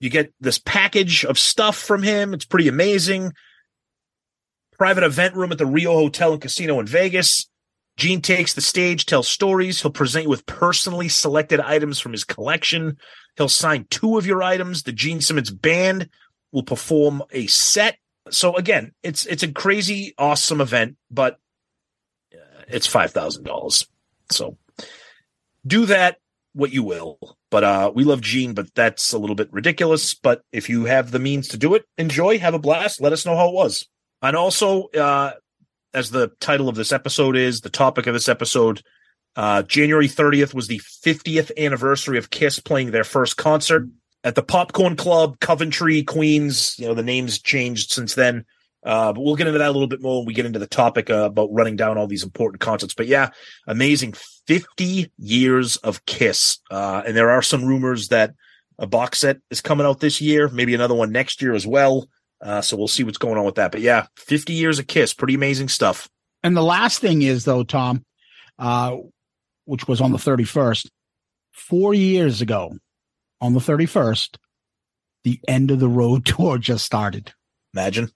[0.00, 2.32] You get this package of stuff from him.
[2.32, 3.34] It's pretty amazing.
[4.78, 7.46] Private event room at the Rio Hotel and Casino in Vegas.
[7.98, 9.82] Gene takes the stage, tells stories.
[9.82, 12.96] He'll present you with personally selected items from his collection.
[13.36, 14.82] He'll sign two of your items.
[14.82, 16.08] The Gene Simmons band
[16.52, 17.98] will perform a set.
[18.30, 21.38] So again, it's it's a crazy, awesome event, but
[22.68, 23.86] it's five thousand dollars.
[24.30, 24.56] So
[25.66, 26.18] do that
[26.52, 27.18] what you will.
[27.50, 30.14] But uh, we love Gene, but that's a little bit ridiculous.
[30.14, 33.00] But if you have the means to do it, enjoy, have a blast.
[33.00, 33.88] Let us know how it was.
[34.22, 35.32] And also, uh,
[35.92, 38.82] as the title of this episode is, the topic of this episode,
[39.36, 43.88] Uh, January 30th was the 50th anniversary of Kiss playing their first concert
[44.22, 46.76] at the Popcorn Club, Coventry, Queens.
[46.78, 48.44] You know, the names changed since then.
[48.84, 50.66] Uh, but we'll get into that a little bit more when we get into the
[50.66, 52.94] topic uh, about running down all these important concerts.
[52.94, 53.30] But yeah,
[53.66, 54.14] amazing
[54.46, 56.58] 50 years of Kiss.
[56.70, 58.34] Uh, and there are some rumors that
[58.78, 62.08] a box set is coming out this year, maybe another one next year as well.
[62.42, 63.72] Uh, so we'll see what's going on with that.
[63.72, 66.08] But yeah, 50 years of Kiss, pretty amazing stuff.
[66.42, 68.04] And the last thing is though, Tom,
[68.58, 68.96] uh,
[69.64, 70.88] which was on the 31st,
[71.52, 72.76] four years ago
[73.40, 74.36] on the 31st,
[75.22, 77.32] the end of the road tour just started.
[77.72, 78.10] Imagine.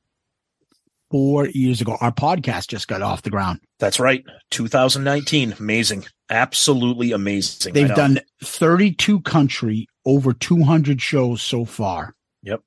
[1.11, 1.97] Four years ago.
[2.01, 3.61] Our podcast just got off the ground.
[3.79, 4.25] That's right.
[4.51, 5.55] 2019.
[5.59, 6.05] Amazing.
[6.29, 7.73] Absolutely amazing.
[7.73, 12.15] They've done 32 country, over 200 shows so far.
[12.43, 12.61] Yep.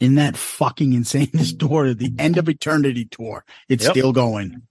[0.00, 3.44] In that fucking insane tour the end of eternity tour.
[3.68, 3.92] It's Yep.
[3.92, 4.62] still going.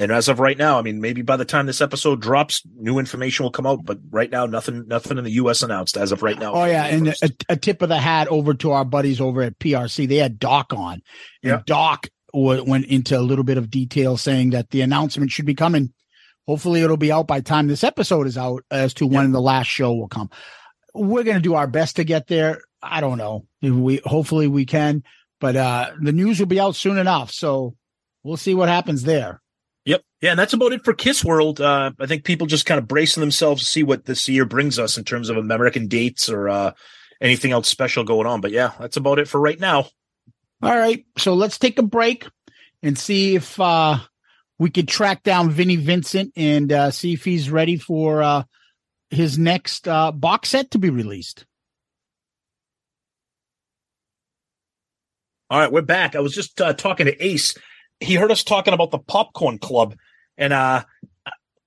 [0.00, 2.98] And as of right now, I mean, maybe by the time this episode drops, new
[2.98, 3.84] information will come out.
[3.84, 5.62] But right now, nothing, nothing in the U.S.
[5.62, 6.54] announced as of right now.
[6.54, 9.58] Oh yeah, and a, a tip of the hat over to our buddies over at
[9.58, 10.08] PRC.
[10.08, 11.02] They had Doc on, and
[11.42, 11.60] Yeah.
[11.66, 15.54] Doc w- went into a little bit of detail saying that the announcement should be
[15.54, 15.92] coming.
[16.46, 19.40] Hopefully, it'll be out by the time this episode is out as to when the
[19.42, 20.30] last show will come.
[20.94, 22.62] We're gonna do our best to get there.
[22.82, 23.44] I don't know.
[23.60, 25.04] If we hopefully we can,
[25.40, 27.30] but uh the news will be out soon enough.
[27.32, 27.76] So
[28.24, 29.42] we'll see what happens there.
[30.20, 31.60] Yeah, and that's about it for Kiss World.
[31.60, 34.78] Uh, I think people just kind of bracing themselves to see what this year brings
[34.78, 36.72] us in terms of American dates or uh,
[37.22, 38.42] anything else special going on.
[38.42, 39.86] But yeah, that's about it for right now.
[40.62, 41.06] All right.
[41.16, 42.26] So let's take a break
[42.82, 43.98] and see if uh,
[44.58, 48.42] we could track down Vinnie Vincent and uh, see if he's ready for uh,
[49.08, 51.46] his next uh, box set to be released.
[55.48, 56.14] All right, we're back.
[56.14, 57.56] I was just uh, talking to Ace.
[57.98, 59.96] He heard us talking about the Popcorn Club,
[60.36, 60.84] and uh,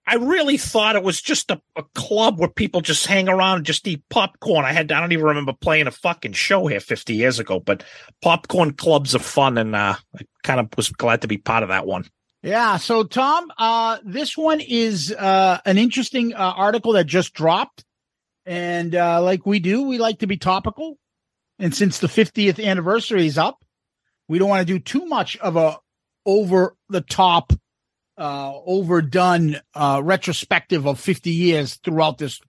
[0.05, 3.65] I really thought it was just a, a club where people just hang around and
[3.65, 4.65] just eat popcorn.
[4.65, 7.83] I had I don't even remember playing a fucking show here 50 years ago, but
[8.21, 11.69] popcorn clubs are fun, and uh, I kind of was glad to be part of
[11.69, 12.05] that one.
[12.43, 12.75] Yeah.
[12.75, 17.85] So, Tom, uh, this one is uh, an interesting uh, article that just dropped.
[18.45, 20.97] And uh, like we do, we like to be topical.
[21.57, 23.63] And since the 50th anniversary is up,
[24.27, 25.77] we don't want to do too much of a
[26.25, 27.53] over the top,
[28.23, 32.39] uh, overdone uh, retrospective of 50 years throughout this,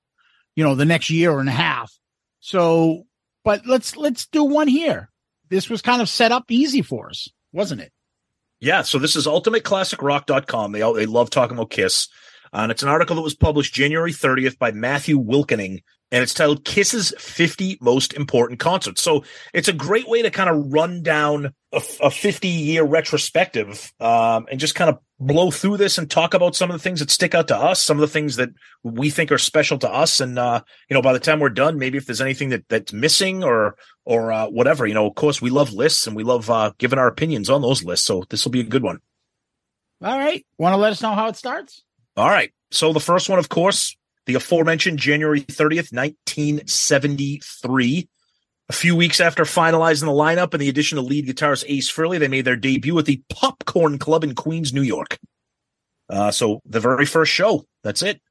[0.54, 1.92] you know, the next year and a half.
[2.38, 3.06] So,
[3.42, 5.10] but let's let's do one here.
[5.50, 7.92] This was kind of set up easy for us, wasn't it?
[8.60, 10.70] Yeah, so this is ultimateclassicrock.com.
[10.70, 12.08] They all, they love talking about Kiss.
[12.52, 15.82] Uh, and it's an article that was published January 30th by Matthew Wilkening,
[16.14, 19.02] and it's titled Kiss's 50 Most Important Concerts.
[19.02, 24.46] So it's a great way to kind of run down a, 50 year retrospective um,
[24.48, 27.10] and just kind of blow through this and talk about some of the things that
[27.10, 28.50] stick out to us, some of the things that
[28.84, 30.20] we think are special to us.
[30.20, 32.92] And, uh, you know, by the time we're done, maybe if there's anything that that's
[32.92, 33.74] missing or,
[34.04, 37.00] or uh, whatever, you know, of course, we love lists and we love uh, giving
[37.00, 38.06] our opinions on those lists.
[38.06, 39.00] So this will be a good one.
[40.00, 40.46] All right.
[40.58, 41.82] Want to let us know how it starts?
[42.16, 42.52] All right.
[42.70, 48.08] So the first one, of course, the aforementioned January 30th, 1973.
[48.70, 52.18] A few weeks after finalizing the lineup and the addition of lead guitarist Ace Frehley,
[52.18, 55.18] they made their debut at the Popcorn Club in Queens, New York.
[56.08, 58.22] Uh, so the very first show, that's it.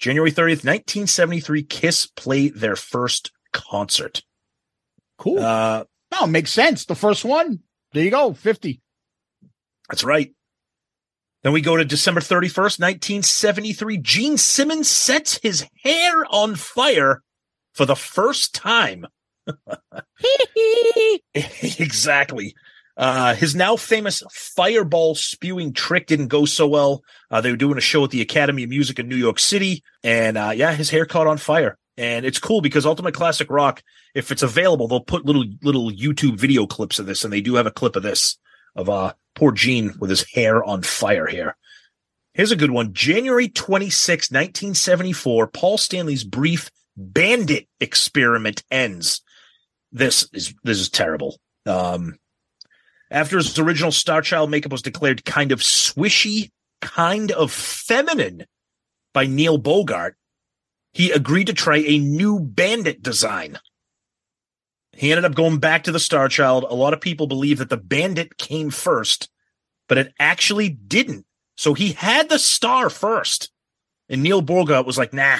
[0.00, 4.22] January 30th, 1973, Kiss played their first concert.
[5.18, 5.40] Cool.
[5.40, 6.84] Uh, no, makes sense.
[6.84, 7.60] The first one.
[7.92, 8.32] There you go.
[8.32, 8.80] 50.
[9.88, 10.32] That's right.
[11.42, 13.98] Then we go to December 31st, 1973.
[13.98, 17.22] Gene Simmons sets his hair on fire
[17.74, 19.06] for the first time.
[21.34, 22.54] exactly.
[22.96, 27.02] Uh, his now famous fireball spewing trick didn't go so well.
[27.30, 29.84] Uh, they were doing a show at the Academy of Music in New York City,
[30.02, 31.78] and uh, yeah, his hair caught on fire.
[31.96, 33.82] And it's cool because Ultimate Classic Rock,
[34.14, 37.54] if it's available, they'll put little little YouTube video clips of this, and they do
[37.54, 38.36] have a clip of this
[38.74, 41.56] of uh poor Gene with his hair on fire here.
[42.34, 42.92] Here's a good one.
[42.92, 49.22] January 26, 1974, Paul Stanley's brief bandit experiment ends.
[49.92, 51.38] This is this is terrible.
[51.66, 52.16] Um
[53.10, 56.50] after his original Star Child makeup was declared kind of swishy,
[56.80, 58.44] kind of feminine
[59.14, 60.16] by Neil Bogart,
[60.92, 63.58] he agreed to try a new bandit design.
[64.98, 66.66] He ended up going back to the Star Child.
[66.68, 69.28] A lot of people believe that the bandit came first,
[69.88, 71.24] but it actually didn't.
[71.56, 73.52] So he had the star first.
[74.08, 75.38] And Neil Bogart was like, nah.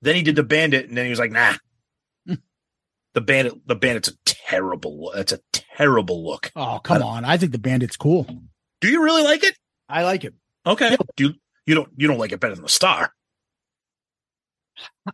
[0.00, 1.54] Then he did the bandit, and then he was like, nah.
[3.14, 6.50] the bandit, the bandit's a terrible, it's a terrible look.
[6.56, 7.24] Oh, come on.
[7.24, 8.26] I think the bandit's cool.
[8.80, 9.56] Do you really like it?
[9.88, 10.34] I like it.
[10.66, 10.96] Okay.
[11.16, 11.34] Do you,
[11.66, 13.12] You don't you don't like it better than the Star.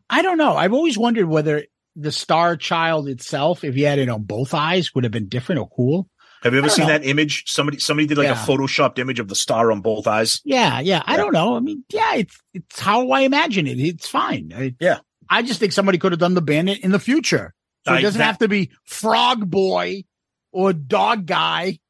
[0.09, 0.57] I don't know.
[0.57, 1.65] I've always wondered whether
[1.99, 5.61] the Star Child itself, if he had it on both eyes, would have been different
[5.61, 6.09] or cool.
[6.43, 6.93] Have you ever seen know.
[6.93, 7.45] that image?
[7.47, 8.41] Somebody somebody did like Yeah.
[8.43, 10.41] a photoshopped image of the star on both eyes.
[10.45, 11.03] Yeah, yeah.
[11.05, 11.17] I Yeah.
[11.17, 11.57] don't know.
[11.57, 13.81] I mean, yeah, it's it's how I imagine it.
[13.81, 14.53] It's fine.
[14.57, 14.99] I, Yeah.
[15.29, 17.55] I just think somebody could have done the bandit in the future.
[17.87, 20.05] So it doesn't that- have to be Frog Boy
[20.53, 21.81] or Dog Guy.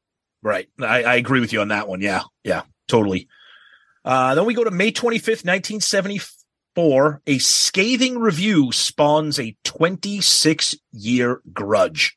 [0.41, 0.67] Right.
[0.81, 2.01] I, I agree with you on that one.
[2.01, 2.23] Yeah.
[2.43, 2.63] Yeah.
[2.87, 3.27] Totally.
[4.03, 5.43] Uh, then we go to May 25th,
[6.79, 7.21] 1974.
[7.27, 12.15] A scathing review spawns a 26 year grudge.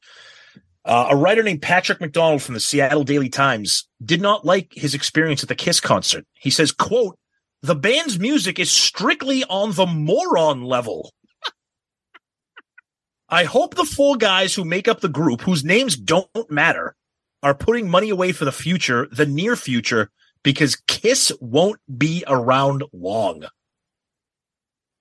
[0.85, 4.95] Uh, a writer named Patrick McDonald from the Seattle Daily Times did not like his
[4.95, 6.27] experience at the Kiss concert.
[6.35, 7.17] He says, quote,
[7.63, 11.13] the band's music is strictly on the moron level.
[13.29, 16.97] I hope the four guys who make up the group, whose names don't matter,
[17.45, 20.11] are putting money away for the future, the near future,
[20.43, 23.45] because Kiss won't be around long.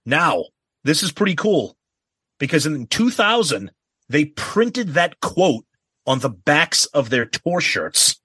[0.05, 0.45] Now,
[0.83, 1.77] this is pretty cool
[2.39, 3.71] because in 2000,
[4.09, 5.65] they printed that quote
[6.05, 8.19] on the backs of their tour shirts.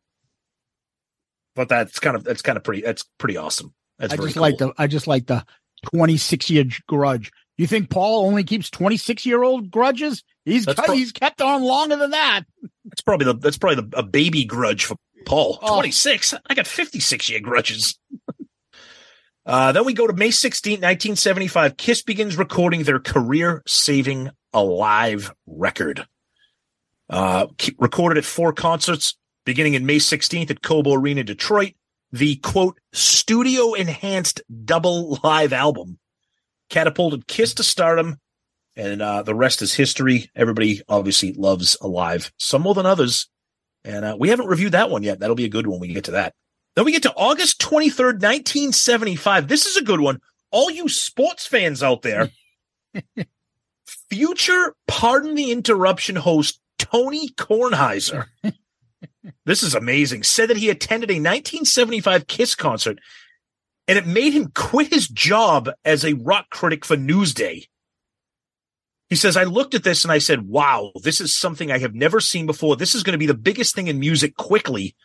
[1.55, 3.73] But that's kind of that's kind of pretty that's pretty awesome.
[3.99, 4.43] That's I just cool.
[4.43, 5.45] like the I just like the
[5.93, 7.33] 26 year grudge.
[7.57, 10.23] You think Paul only keeps 26 year old grudges?
[10.45, 12.43] He's cut- pro- he's kept on longer than that.
[12.85, 15.59] That's probably the that's probably the, a baby grudge for Paul.
[15.63, 15.75] Oh.
[15.75, 16.35] 26.
[16.47, 17.99] I got 56 year grudges.
[19.47, 21.77] Uh, then we go to May 16, 1975.
[21.77, 26.07] Kiss begins recording their career saving alive record.
[27.09, 27.47] Uh,
[27.79, 31.75] recorded at four concerts beginning in May 16th at Cobo Arena, Detroit.
[32.13, 35.99] The quote, studio enhanced double live album
[36.69, 38.19] catapulted Kiss to stardom
[38.77, 40.31] and uh, the rest is history.
[40.37, 43.29] Everybody obviously loves Alive, some more than others.
[43.85, 45.21] And uh, we haven't reviewed that one yet.
[45.21, 46.35] That'll be a good one when we get to that.
[46.77, 49.49] Then we get to August 23rd, 1975.
[49.49, 50.21] This is a good one.
[50.51, 52.31] All you sports fans out there,
[54.11, 58.27] future Pardon the Interruption host Tony Kornheiser.
[59.47, 60.23] this is amazing.
[60.23, 63.01] Said that he attended a 1975 Kiss concert
[63.89, 67.69] and it made him quit his job as a rock critic for Newsday.
[69.09, 71.95] He says, I looked at this and I said, wow, this is something I have
[71.95, 72.77] never seen before.
[72.77, 74.97] This is going to be the biggest thing in music quickly.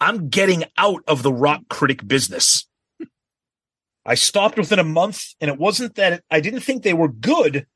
[0.00, 2.66] I'm getting out of the rock critic business.
[4.04, 7.66] I stopped within a month and it wasn't that I didn't think they were good.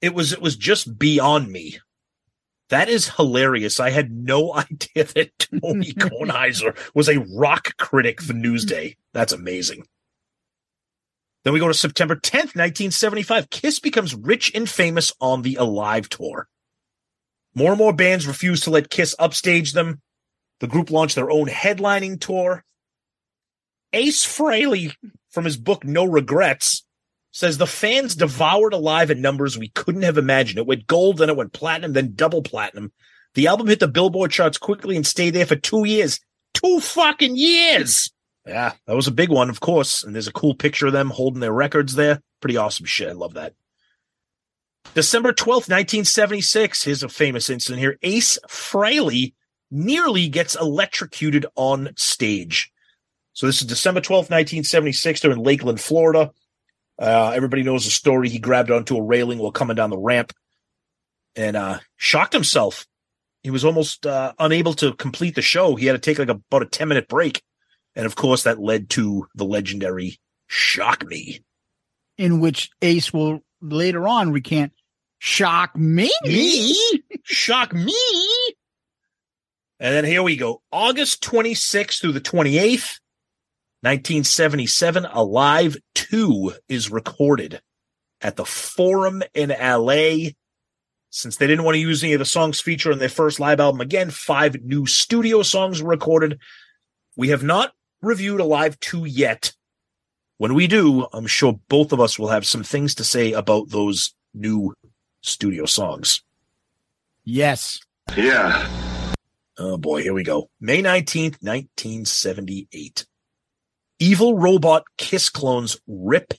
[0.00, 1.78] It was, it was just beyond me.
[2.68, 3.78] That is hilarious.
[3.78, 8.96] I had no idea that Tony Kornheiser was a rock critic for Newsday.
[9.12, 9.86] That's amazing.
[11.44, 13.50] Then we go to September 10th, 1975.
[13.50, 16.48] Kiss becomes rich and famous on the Alive tour.
[17.54, 20.00] More and more bands refuse to let Kiss upstage them.
[20.62, 22.64] The group launched their own headlining tour.
[23.92, 24.94] Ace Frehley,
[25.28, 26.84] from his book No Regrets,
[27.32, 30.60] says the fans devoured Alive in numbers we couldn't have imagined.
[30.60, 32.92] It went gold, then it went platinum, then double platinum.
[33.34, 36.20] The album hit the Billboard charts quickly and stayed there for two years.
[36.54, 38.12] Two fucking years!
[38.46, 40.04] Yeah, that was a big one, of course.
[40.04, 42.22] And there's a cool picture of them holding their records there.
[42.40, 43.08] Pretty awesome shit.
[43.08, 43.54] I love that.
[44.94, 46.84] December 12th, 1976.
[46.84, 47.98] Here's a famous incident here.
[48.02, 49.32] Ace Frehley
[49.72, 52.70] nearly gets electrocuted on stage.
[53.32, 55.20] So this is December 12th, 1976.
[55.20, 56.30] They're in Lakeland, Florida.
[56.98, 58.28] Uh, everybody knows the story.
[58.28, 60.32] He grabbed onto a railing while coming down the ramp
[61.34, 62.86] and uh, shocked himself.
[63.42, 65.74] He was almost uh, unable to complete the show.
[65.74, 67.42] He had to take like about a 10 minute break.
[67.96, 71.42] And of course, that led to the legendary Shock Me.
[72.18, 74.72] In which Ace will later on recant,
[75.18, 76.12] shock me.
[76.24, 77.00] Me?
[77.24, 77.96] Shock me.
[79.82, 80.62] And then here we go.
[80.70, 83.00] August 26th through the 28th,
[83.80, 87.60] 1977, Alive 2 is recorded
[88.20, 90.28] at the Forum in LA.
[91.10, 93.58] Since they didn't want to use any of the songs featured on their first live
[93.58, 96.38] album again, five new studio songs were recorded.
[97.16, 99.52] We have not reviewed Alive 2 yet.
[100.38, 103.70] When we do, I'm sure both of us will have some things to say about
[103.70, 104.74] those new
[105.22, 106.22] studio songs.
[107.24, 107.80] Yes.
[108.16, 108.91] Yeah.
[109.58, 110.48] Oh boy, here we go.
[110.60, 113.06] May 19th, 1978.
[113.98, 116.34] Evil robot Kiss clones rip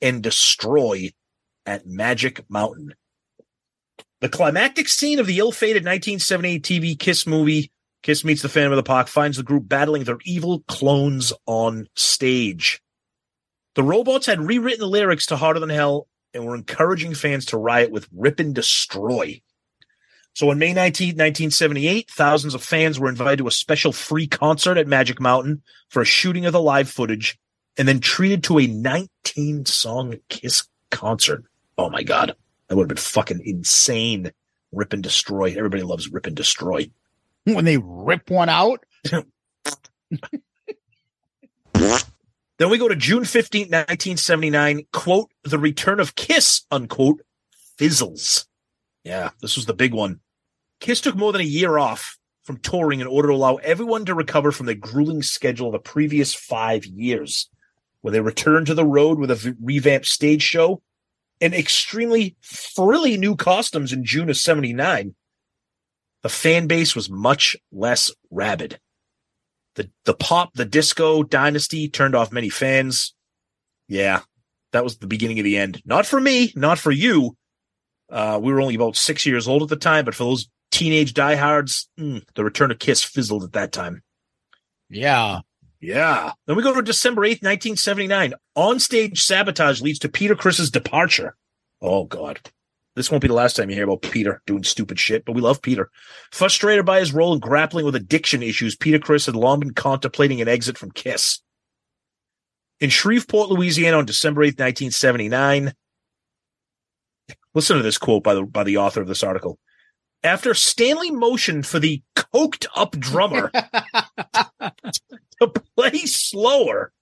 [0.00, 1.10] and destroy
[1.64, 2.94] at Magic Mountain.
[4.20, 7.70] The climactic scene of the ill-fated 1978 TV Kiss movie,
[8.02, 11.88] Kiss Meets the Phantom of the Park, finds the group battling their evil clones on
[11.96, 12.80] stage.
[13.74, 17.56] The robots had rewritten the lyrics to Hotter Than Hell and were encouraging fans to
[17.56, 19.40] riot with Rip and Destroy.
[20.38, 24.78] So on May 19, 1978, thousands of fans were invited to a special free concert
[24.78, 27.36] at Magic Mountain for a shooting of the live footage
[27.76, 31.42] and then treated to a 19 song Kiss concert.
[31.76, 32.36] Oh my God.
[32.68, 34.30] That would have been fucking insane.
[34.70, 35.56] Rip and destroy.
[35.56, 36.88] Everybody loves rip and destroy.
[37.42, 38.84] When they rip one out.
[42.58, 44.86] Then we go to June 15, 1979.
[44.92, 47.22] Quote, the return of Kiss, unquote,
[47.76, 48.46] fizzles.
[49.02, 50.20] Yeah, this was the big one.
[50.80, 54.14] Kiss took more than a year off from touring in order to allow everyone to
[54.14, 57.48] recover from the grueling schedule of the previous five years,
[58.00, 60.80] where they returned to the road with a revamped stage show
[61.40, 65.14] and extremely frilly new costumes in June of 79.
[66.22, 68.80] The fan base was much less rabid.
[69.74, 73.14] The the pop, the disco dynasty turned off many fans.
[73.86, 74.22] Yeah,
[74.72, 75.80] that was the beginning of the end.
[75.84, 77.36] Not for me, not for you.
[78.10, 81.14] Uh, we were only about six years old at the time, but for those teenage
[81.14, 84.02] diehards, mm, the return of Kiss fizzled at that time.
[84.90, 85.40] Yeah.
[85.80, 86.32] Yeah.
[86.46, 88.34] Then we go to December 8th, 1979.
[88.56, 91.36] On-stage sabotage leads to Peter Criss's departure.
[91.80, 92.40] Oh, God.
[92.96, 95.40] This won't be the last time you hear about Peter doing stupid shit, but we
[95.40, 95.88] love Peter.
[96.32, 100.40] Frustrated by his role in grappling with addiction issues, Peter Criss had long been contemplating
[100.40, 101.40] an exit from Kiss.
[102.80, 105.74] In Shreveport, Louisiana on December 8th, 1979.
[107.54, 109.58] Listen to this quote by the by the author of this article.
[110.24, 113.50] After Stanley motioned for the coked up drummer
[115.40, 116.92] to play slower,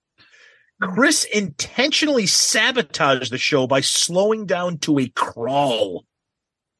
[0.80, 6.04] Criss intentionally sabotaged the show by slowing down to a crawl.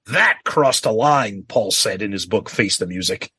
[0.06, 3.32] That crossed a line, Paul said in his book, Face the Music.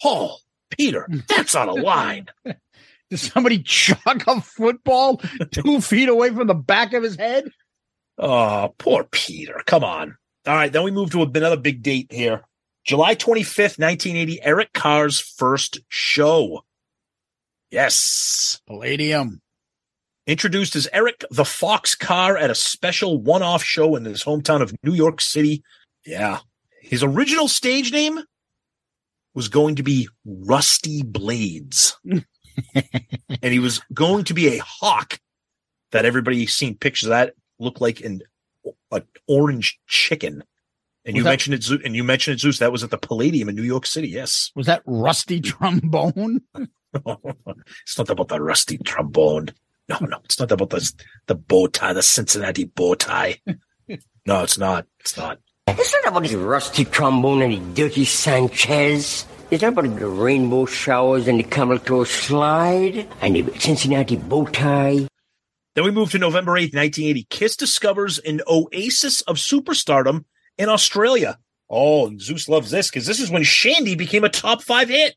[0.00, 1.18] Paul, Peter, hmm.
[1.28, 2.26] that's on a line.
[3.10, 5.20] Did somebody chuck a football
[5.52, 7.44] two feet away from the back of his head?
[8.18, 9.62] Oh, poor Peter.
[9.66, 10.16] Come on.
[10.46, 12.42] All right, then we move to another big date here.
[12.84, 16.64] July 25th, 1980, Eric Carr's first show.
[17.70, 18.60] Yes.
[18.68, 19.40] Palladium.
[20.26, 24.60] Introduced as Eric the Fox Carr at a special one off show in his hometown
[24.62, 25.64] of New York City.
[26.04, 26.38] Yeah.
[26.80, 28.20] His original stage name
[29.34, 31.96] was going to be Rusty Blades.
[32.04, 32.24] and
[33.42, 35.18] he was going to be a hawk
[35.90, 38.22] that everybody seen pictures of that looked like an,
[38.92, 40.42] an orange chicken.
[41.04, 42.58] And Was you that- mentioned it, Zeus, and you mentioned it, Zeus.
[42.58, 44.08] That was at the Palladium in New York City.
[44.08, 44.50] Yes.
[44.56, 46.40] Was that rusty trombone?
[46.94, 49.50] it's not about the rusty trombone.
[49.88, 50.92] No, no, it's not about the
[51.26, 53.38] the bow tie, the Cincinnati bow tie.
[54.26, 54.86] No, it's not.
[54.98, 55.38] It's not.
[55.68, 59.24] It's not about this rusty trombone and the dirty Sanchez.
[59.50, 64.46] It's not about the rainbow showers and the camel toe slide and the Cincinnati bow
[64.46, 65.06] tie.
[65.76, 67.26] Then we move to November 8th, 1980.
[67.28, 70.24] Kiss discovers an oasis of superstardom
[70.56, 71.38] in Australia.
[71.68, 75.16] Oh, and Zeus loves this because this is when Shandi became a top five hit.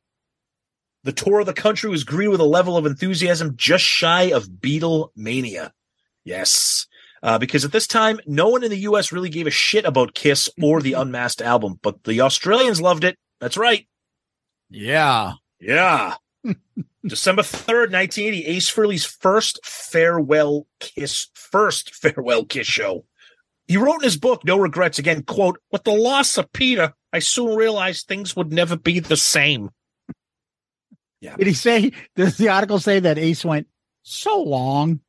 [1.05, 4.49] The tour of the country was greeted with a level of enthusiasm just shy of
[4.49, 5.72] Beatle mania.
[6.26, 6.88] Yes.
[7.24, 9.14] Uh, because at this time, no one in the U.S.
[9.14, 13.18] really gave a shit about Kiss or the Unmasked album, but the Australians loved it.
[13.39, 13.88] That's right.
[14.70, 15.34] Yeah.
[15.62, 16.16] Yeah.
[17.06, 23.06] December 3rd, 1980, Ace Frehley's first farewell kiss, first farewell kiss show.
[23.68, 27.20] He wrote in his book, No Regrets, again, quote, with the loss of Peter, I
[27.20, 29.70] soon realized things would never be the same.
[31.22, 31.36] Yeah.
[31.36, 33.68] Did he say, does the article say that Ace went
[34.04, 35.02] so long?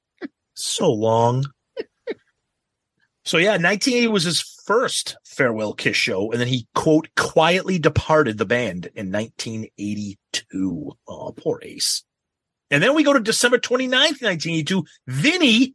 [0.55, 1.45] So long.
[3.25, 8.37] so yeah, 1980 was his first farewell kiss show, and then he, quote, quietly departed
[8.37, 10.93] the band in 1982.
[11.09, 12.05] Oh, poor Ace.
[12.71, 14.85] And then we go to December 29th, 1982.
[15.07, 15.75] Vinny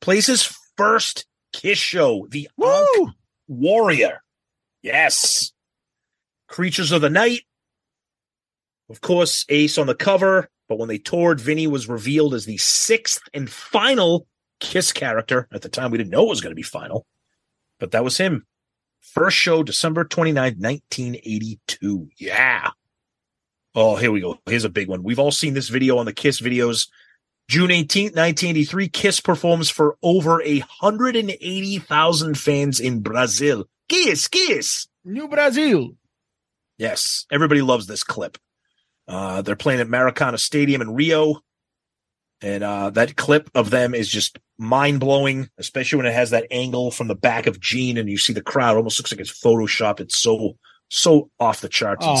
[0.00, 3.14] plays his first kiss show, the Ankh
[3.46, 4.20] Warrior.
[4.82, 5.52] Yes.
[6.48, 7.42] Creatures of the Night.
[8.90, 12.56] Of course, Ace on the cover, but when they toured, Vinny was revealed as the
[12.56, 14.26] sixth and final
[14.60, 15.46] Kiss character.
[15.52, 17.06] At the time, we didn't know it was going to be final,
[17.78, 18.44] but that was him.
[19.00, 22.08] First show, December 29th, 1982.
[22.18, 22.70] Yeah.
[23.74, 24.38] Oh, here we go.
[24.46, 25.02] Here's a big one.
[25.02, 26.88] We've all seen this video on the Kiss videos.
[27.48, 33.64] June 18th, 1983, Kiss performs for over a 180,000 fans in Brazil.
[33.88, 34.86] Kiss, Kiss.
[35.04, 35.92] New Brazil.
[36.76, 38.36] Yes, everybody loves this clip.
[39.06, 41.40] Uh, they're playing at Maracana Stadium in Rio.
[42.40, 46.46] And uh, that clip of them is just mind blowing, especially when it has that
[46.50, 48.76] angle from the back of Gene and you see the crowd.
[48.76, 50.00] Almost looks like it's Photoshop.
[50.00, 50.56] It's so,
[50.88, 52.04] so off the charts.
[52.06, 52.16] Oh.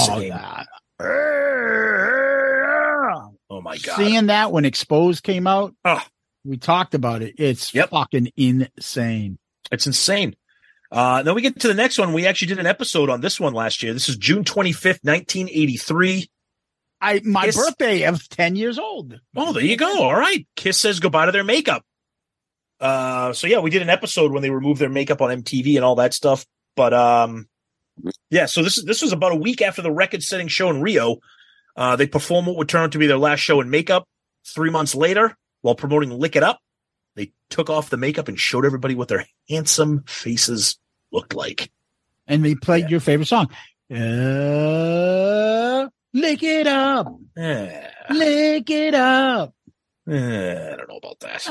[3.50, 3.96] Oh my God.
[3.96, 6.02] Seeing that when Exposed came out, oh.
[6.44, 7.36] we talked about it.
[7.38, 9.38] It's fucking insane.
[9.70, 10.36] It's insane.
[10.90, 12.12] Uh, then we get to the next one.
[12.12, 13.92] We actually did an episode on this one last year.
[13.92, 16.30] This is June 25th, 1983.
[17.00, 19.18] I my Kiss- birthday of ten years old.
[19.36, 20.02] Oh, there you go.
[20.02, 20.46] All right.
[20.56, 21.84] Kiss says goodbye to their makeup.
[22.80, 25.84] Uh, so yeah, we did an episode when they removed their makeup on MTV and
[25.84, 26.46] all that stuff.
[26.76, 27.48] But um,
[28.30, 31.16] yeah, so this is this was about a week after the record-setting show in Rio.
[31.76, 34.04] Uh, they performed what would turn out to be their last show in makeup.
[34.46, 36.60] Three months later, while promoting "Lick It Up,"
[37.16, 40.78] they took off the makeup and showed everybody what their handsome faces
[41.12, 41.70] looked like.
[42.26, 43.48] And they played your favorite song.
[43.90, 45.88] Uh,
[46.20, 47.06] lick it up,
[48.10, 49.54] lick it up.
[50.06, 51.42] I don't know about that.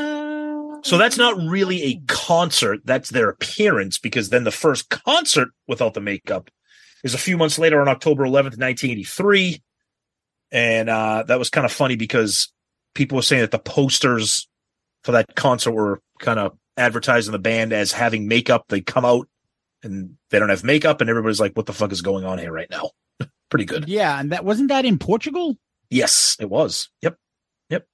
[0.84, 2.80] So that's not really a concert.
[2.84, 6.50] That's their appearance because then the first concert without the makeup
[7.04, 9.62] is a few months later on October 11th, 1983.
[10.52, 12.52] And uh, that was kind of funny because
[12.96, 14.48] people were saying that the posters
[15.04, 18.66] for that concert were kind of advertising the band as having makeup.
[18.70, 19.28] They come out
[19.84, 22.52] and they don't have makeup, and everybody's like, what the fuck is going on here
[22.52, 22.90] right now?
[23.50, 23.88] Pretty good.
[23.88, 25.56] Yeah, and that wasn't that in Portugal.
[25.90, 26.90] Yes, it was.
[27.02, 27.18] Yep.
[27.70, 27.88] Yep.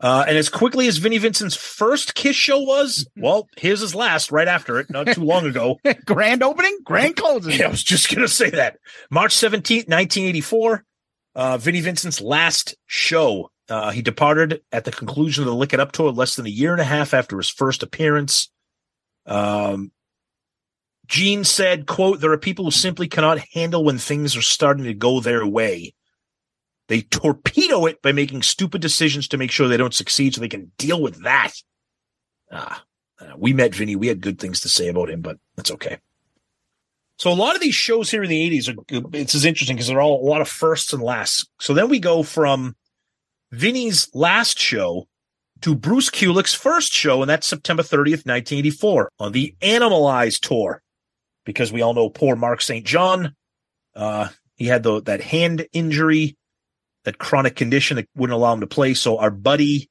[0.00, 4.32] Uh, and as quickly as Vinnie Vincent's first Kiss show was, well, here's his last
[4.32, 5.78] right after it, not too long ago.
[6.06, 7.58] grand opening, grand closing.
[7.58, 8.78] Yeah, I was just going to say that.
[9.10, 10.84] March 17th, 1984,
[11.36, 13.50] uh, Vinnie Vincent's last show.
[13.68, 16.50] Uh, he departed at the conclusion of the Lick It Up tour less than a
[16.50, 18.50] year and a half after his first appearance.
[19.24, 19.90] Um,
[21.06, 24.94] Gene said, quote, there are people who simply cannot handle when things are starting to
[24.94, 25.94] go their way.
[26.88, 30.48] They torpedo it by making stupid decisions to make sure they don't succeed so they
[30.48, 31.52] can deal with that.
[32.52, 32.84] Ah,
[33.36, 33.96] we met Vinny.
[33.96, 35.98] We had good things to say about him, but that's okay.
[37.18, 39.88] So a lot of these shows here in the 80s are it's as interesting because
[39.88, 41.46] they're all a lot of firsts and lasts.
[41.60, 42.76] So then we go from
[43.52, 45.06] Vinny's last show
[45.62, 50.82] to Bruce Kulick's first show, and that's September 30th, 1984, on the Animalize tour.
[51.44, 52.84] Because we all know poor Mark St.
[52.84, 53.34] John.
[53.94, 56.36] Uh, he had the, that hand injury,
[57.04, 58.94] that chronic condition that wouldn't allow him to play.
[58.94, 59.90] So our buddy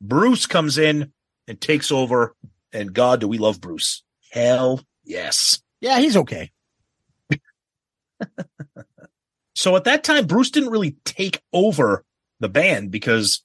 [0.00, 1.12] Bruce comes in
[1.48, 2.34] and takes over.
[2.72, 4.02] And God, do we love Bruce?
[4.30, 5.60] Hell yes.
[5.80, 6.50] Yeah, he's okay.
[9.60, 12.02] So at that time, Bruce didn't really take over
[12.38, 13.42] the band because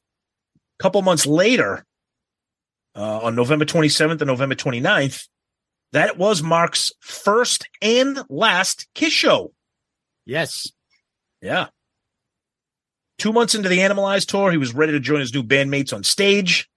[0.79, 1.85] a couple months later,
[2.95, 5.27] uh, on November 27th and November 29th,
[5.91, 9.53] that was Mark's first and last Kiss show.
[10.25, 10.71] Yes.
[11.41, 11.67] Yeah.
[13.17, 16.03] Two months into the Animalized tour, he was ready to join his new bandmates on
[16.03, 16.69] stage.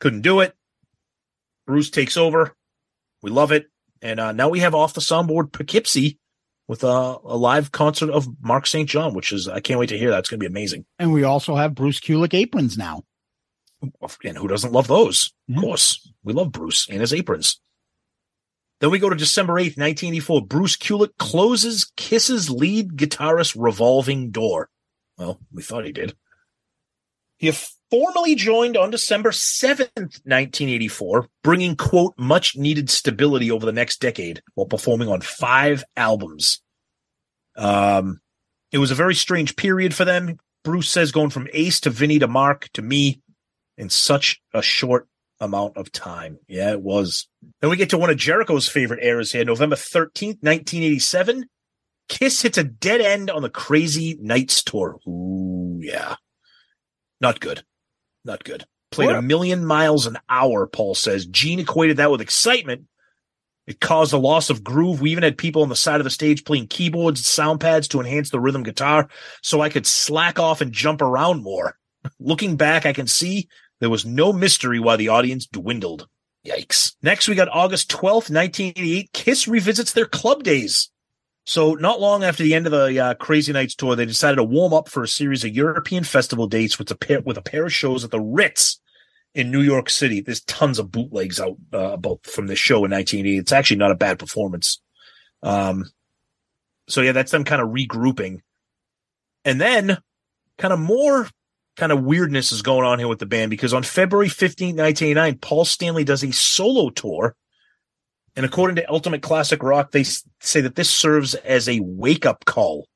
[0.00, 0.54] Couldn't do it.
[1.66, 2.54] Bruce takes over.
[3.22, 3.66] We love it.
[4.02, 6.18] And uh, now we have off the soundboard Poughkeepsie
[6.68, 8.88] with a, a live concert of Mark St.
[8.88, 10.20] John, which is, I can't wait to hear that.
[10.20, 10.84] It's going to be amazing.
[10.98, 13.04] And we also have Bruce Kulick aprons now.
[14.24, 15.32] And who doesn't love those?
[15.48, 16.12] Of course.
[16.24, 17.60] We love Bruce and his aprons.
[18.80, 20.46] Then we go to December 8th, 1984.
[20.46, 24.68] Bruce Kulick closes Kiss's lead guitarist revolving door.
[25.16, 26.14] Well, we thought he did.
[27.38, 27.50] He
[27.90, 34.42] formally joined on December 7th, 1984, bringing, quote, much needed stability over the next decade
[34.54, 36.60] while performing on five albums.
[37.56, 38.20] Um,
[38.72, 40.38] it was a very strange period for them.
[40.64, 43.20] Bruce says going from Ace to Vinny to Mark to me
[43.78, 45.06] in such a short
[45.40, 46.38] amount of time.
[46.48, 47.28] Yeah, it was.
[47.60, 51.48] Then we get to one of Jericho's favorite eras here, November 13th, 1987.
[52.08, 54.98] Kiss hits a dead end on the Crazy Nights tour.
[55.08, 56.16] Ooh, yeah.
[57.20, 57.64] Not good.
[58.24, 58.64] Not good.
[58.90, 61.26] Played a million miles an hour, Paul says.
[61.26, 62.86] Gene equated that with excitement.
[63.66, 65.00] It caused a loss of groove.
[65.00, 67.88] We even had people on the side of the stage playing keyboards and sound pads
[67.88, 69.08] to enhance the rhythm guitar
[69.42, 71.76] so I could slack off and jump around more.
[72.20, 73.48] Looking back, I can see
[73.80, 76.08] there was no mystery why the audience dwindled.
[76.46, 76.94] Yikes.
[77.02, 79.12] Next, we got August 12th, 1988.
[79.12, 80.90] Kiss revisits their club days.
[81.44, 84.44] So, not long after the end of the uh, Crazy Nights tour, they decided to
[84.44, 87.66] warm up for a series of European festival dates with a pair, with a pair
[87.66, 88.80] of shows at the Ritz
[89.34, 90.20] in New York City.
[90.20, 93.38] There's tons of bootlegs out uh, about from this show in 1980.
[93.38, 94.80] It's actually not a bad performance.
[95.42, 95.84] Um,
[96.88, 98.40] so yeah, that's them kind of regrouping,
[99.44, 99.98] and then
[100.58, 101.28] kind of more
[101.76, 105.38] kind of weirdness is going on here with the band because on February 15, 1989,
[105.38, 107.36] Paul Stanley does a solo tour.
[108.34, 112.44] And according to Ultimate Classic Rock, they say that this serves as a wake up
[112.44, 112.86] call.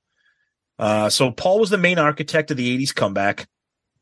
[0.79, 3.47] Uh, so Paul was the main architect of the 80s comeback,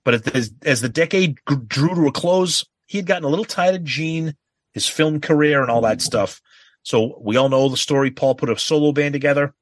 [0.04, 3.74] but as, as the decade drew to a close, he had gotten a little tired
[3.74, 4.34] of Gene,
[4.72, 6.40] his film career, and all that stuff.
[6.82, 8.10] So we all know the story.
[8.10, 9.54] Paul put a solo band together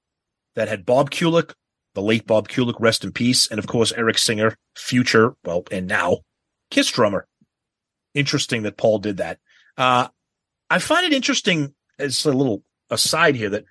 [0.55, 1.55] that had Bob Kulick,
[1.97, 5.89] the late Bob Kulick, rest in peace, and of course Eric Singer, future, well, and
[5.89, 6.19] now
[6.71, 7.27] Kiss drummer.
[8.15, 9.39] Interesting that Paul did that.
[9.77, 10.09] Uh,
[10.69, 13.65] I find it interesting as a little aside here that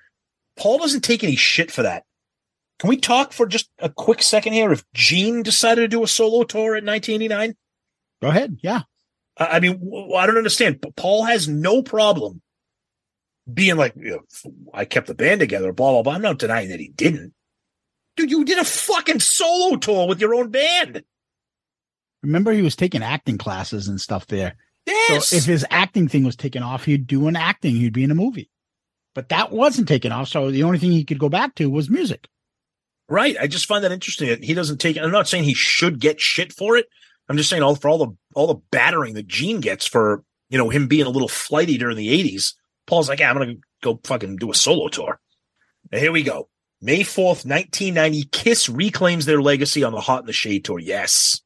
[0.57, 2.03] Paul doesn't take any shit for that.
[2.79, 4.71] Can we talk for just a quick second here?
[4.71, 7.55] If Gene decided to do a solo tour in 1989,
[8.21, 8.57] Go ahead.
[8.63, 8.81] Yeah.
[9.37, 10.81] I I mean, I don't understand.
[10.81, 12.41] But Paul has no problem
[13.51, 16.13] being like, you know, I kept the band together, blah, blah, blah.
[16.13, 17.34] I'm not denying that he didn't.
[18.15, 21.03] Dude, you did a fucking solo tour with your own band.
[22.23, 24.55] Remember, he was taking acting classes and stuff there.
[24.85, 25.29] Yes.
[25.29, 27.75] So if his acting thing was taken off, he'd do an acting.
[27.75, 28.49] He'd be in a movie.
[29.13, 30.27] But that wasn't taken off.
[30.27, 32.27] So the only thing he could go back to was music.
[33.07, 33.37] Right.
[33.39, 36.51] I just find that interesting he doesn't take I'm not saying he should get shit
[36.51, 36.87] for it.
[37.29, 40.57] I'm just saying all for all the all the battering that Gene gets for, you
[40.57, 42.53] know, him being a little flighty during the 80s.
[42.87, 45.19] Paul's like, yeah, I'm gonna go fucking do a solo tour.
[45.91, 46.49] And here we go.
[46.85, 50.77] May 4th, 1990, Kiss reclaims their legacy on the Hot in the Shade tour.
[50.77, 51.41] Yes.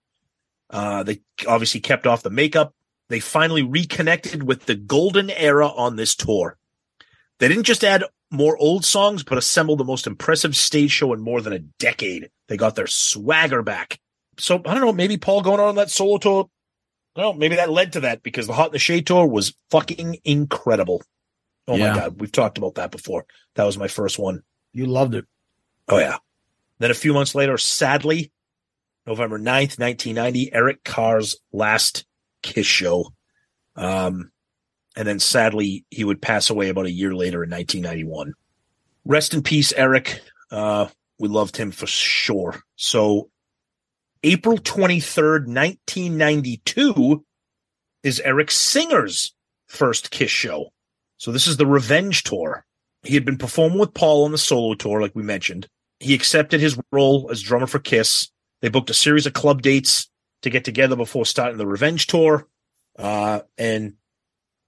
[0.69, 2.75] Uh, they obviously kept off the makeup.
[3.07, 6.57] They finally reconnected with the golden era on this tour.
[7.39, 11.21] They didn't just add more old songs, but assembled the most impressive stage show in
[11.21, 12.29] more than a decade.
[12.49, 13.97] They got their swagger back.
[14.37, 16.49] So I don't know, maybe Paul going on that solo tour.
[17.15, 20.17] Well, maybe that led to that because the Hot in the Shade tour was fucking
[20.25, 21.01] incredible.
[21.65, 21.93] Oh Yeah.
[21.93, 23.25] my god, we've talked about that before.
[23.55, 24.43] That was my first one.
[24.73, 25.25] You loved it.
[25.87, 26.17] Oh yeah.
[26.79, 28.31] Then a few months later, sadly,
[29.05, 32.05] November 9th, 1990, Eric Carr's last
[32.41, 33.13] Kiss show.
[33.75, 34.31] Um,
[34.95, 38.33] and then sadly, he would pass away about a year later in 1991.
[39.05, 40.21] Rest in peace, Eric.
[40.51, 40.87] Uh,
[41.19, 42.61] we loved him for sure.
[42.75, 43.29] So
[44.23, 47.25] April 23rd, 1992
[48.03, 49.33] is Eric Singer's
[49.67, 50.71] first Kiss show.
[51.17, 52.65] So this is the Revenge Tour.
[53.03, 55.67] He had been performing with Paul on the solo tour, like we mentioned.
[55.99, 58.29] He accepted his role as drummer for Kiss.
[58.61, 60.09] They booked a series of club dates
[60.41, 62.47] to get together before starting the Revenge Tour.
[62.97, 63.93] Uh, and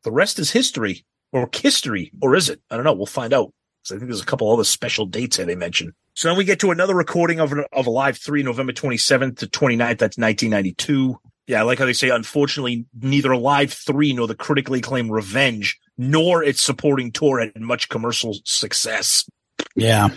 [0.03, 2.61] the rest is history or history, or is it?
[2.69, 2.93] I don't know.
[2.93, 3.53] We'll find out.
[3.83, 5.93] So I think there's a couple other special dates here they mentioned.
[6.13, 9.47] So then we get to another recording of, of a live 3, November 27th to
[9.47, 9.97] 29th.
[9.97, 11.17] That's 1992.
[11.51, 15.77] Yeah, I like how they say, unfortunately, neither Live 3 nor the critically acclaimed Revenge
[15.97, 19.29] nor its supporting tour had much commercial success.
[19.75, 20.11] Yeah.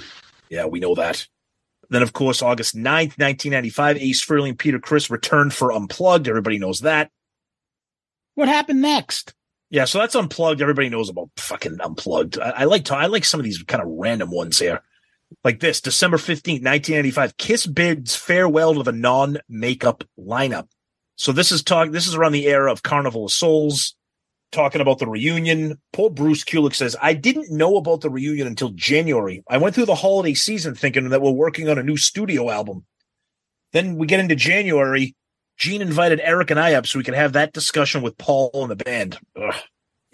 [0.49, 1.27] Yeah, we know that.
[1.91, 6.29] Then, of course, August 9th, 1995, Ace Frehley and Peter Criss returned for Unplugged.
[6.29, 7.11] Everybody knows that.
[8.37, 9.35] What happened next?
[9.71, 10.63] Yeah, so that's Unplugged.
[10.63, 12.39] Everybody knows about fucking Unplugged.
[12.39, 14.83] I, I like to, I like some of these kind of random ones here.
[15.43, 20.69] Like this, December 15th, 1995, Kiss bids farewell to the non-makeup lineup.
[21.17, 23.95] So this is talk, this is around the era of Carnival of Souls,
[24.53, 25.79] talking about the reunion.
[25.93, 29.43] Poor Bruce Kulick says, I didn't know about the reunion until January.
[29.49, 32.85] I went through the holiday season thinking that we're working on a new studio album.
[33.73, 35.15] Then we get into January.
[35.57, 38.71] Gene invited Eric and I up so we could have that discussion with Paul and
[38.71, 39.19] the band.
[39.41, 39.55] Ugh,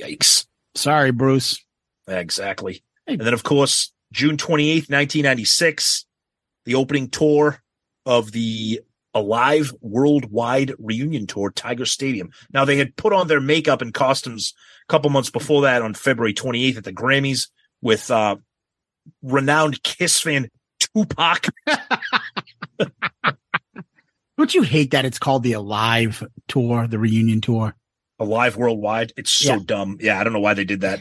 [0.01, 0.47] yikes.
[0.75, 1.63] Sorry, Bruce.
[2.07, 2.83] Exactly.
[3.07, 6.05] And then, of course, June 28th, 1996,
[6.65, 7.63] the opening tour
[8.07, 8.81] of the
[9.15, 12.31] Alive Worldwide Reunion Tour, Tiger Stadium.
[12.53, 14.55] Now, they had put on their makeup and costumes
[14.89, 17.49] a couple months before that on February 28th at the Grammys
[17.83, 18.37] with uh,
[19.23, 20.49] renowned Kiss fan
[20.79, 21.47] Tupac.
[24.39, 27.75] Don't you hate that it's called the Alive Tour, the reunion tour?
[28.19, 29.13] Alive Worldwide.
[29.17, 29.59] It's so Yeah.
[29.65, 29.99] dumb.
[30.01, 31.01] Yeah, I don't know why they did that.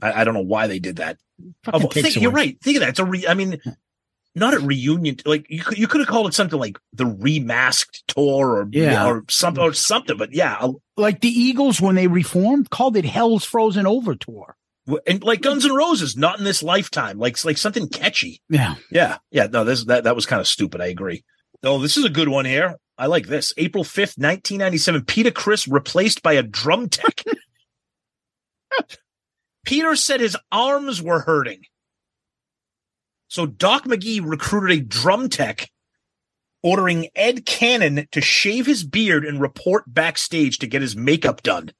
[0.00, 1.18] I, I don't know why they did that.
[1.66, 2.58] Of- think, you're right.
[2.62, 2.90] Think of that.
[2.90, 3.60] It's a re, I mean,
[4.34, 5.16] not a reunion.
[5.26, 9.06] Like you could, you could have called it something like the remasked tour or Yeah.
[9.06, 10.16] or something or something.
[10.16, 10.66] But yeah,
[10.96, 14.56] Like the Eagles when they reformed called it Hell's Frozen Over Tour.
[15.06, 17.18] and like Guns N' Roses, not in this lifetime.
[17.18, 18.40] Like like something catchy.
[18.48, 18.74] Yeah.
[18.90, 19.46] Yeah, yeah.
[19.46, 20.80] No, this that that was kind of stupid.
[20.80, 21.24] I agree.
[21.62, 22.76] Oh, this is a good one here.
[22.96, 23.52] I like this.
[23.56, 25.04] April fifth, nineteen ninety seven.
[25.04, 27.22] Peter Criss replaced by a drum tech.
[29.64, 31.62] Peter said his arms were hurting.
[33.30, 35.70] So Doc McGhee recruited a drum tech,
[36.64, 41.70] ordering Ed Cannon to shave his beard and report backstage to get his makeup done.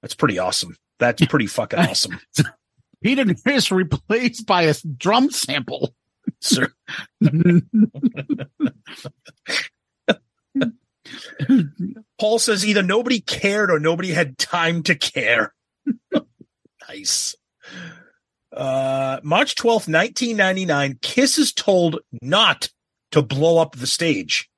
[0.00, 0.74] That's pretty awesome.
[0.98, 2.18] That's pretty fucking awesome.
[3.02, 5.94] Peter Criss replaced by a drum sample.
[6.40, 6.72] Sir.
[12.18, 15.52] Paul says either nobody cared or nobody had time to care.
[16.88, 17.34] nice.
[18.52, 22.70] Uh, March 12th, 1999, Kiss is told not
[23.12, 24.48] to blow up the stage.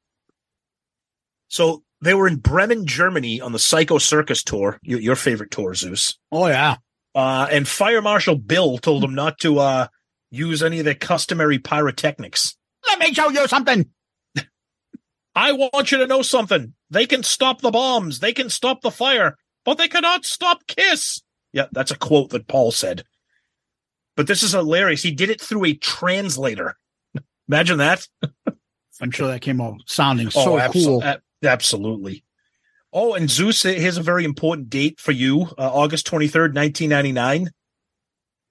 [1.48, 5.74] So they were in Bremen, Germany on the Psycho Circus tour, your, your favorite tour,
[5.74, 6.18] Zeus.
[6.30, 6.76] Oh yeah.
[7.14, 9.86] Uh, and Fire Marshal Bill told them not to uh,
[10.30, 12.56] use any of their customary pyrotechnics.
[12.86, 13.90] Let me show you something.
[15.34, 16.74] I want you to know something.
[16.90, 21.22] They can stop the bombs, they can stop the fire, but they cannot stop Kiss.
[21.52, 23.04] Yeah, that's a quote that Paul said.
[24.20, 25.02] But this is hilarious.
[25.02, 26.76] He did it through a translator.
[27.48, 28.06] Imagine that.
[29.00, 31.02] I'm sure that came out sounding Oh, so abso- cool.
[31.02, 32.22] a- absolutely.
[32.92, 37.48] Oh, and Zeus, here's a very important date for you uh, August 23rd, 1999.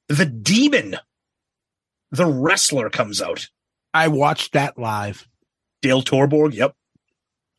[0.08, 0.96] The Demon,
[2.10, 3.48] the wrestler, comes out.
[3.94, 5.28] I watched that live.
[5.84, 6.74] Dale Torborg, yep.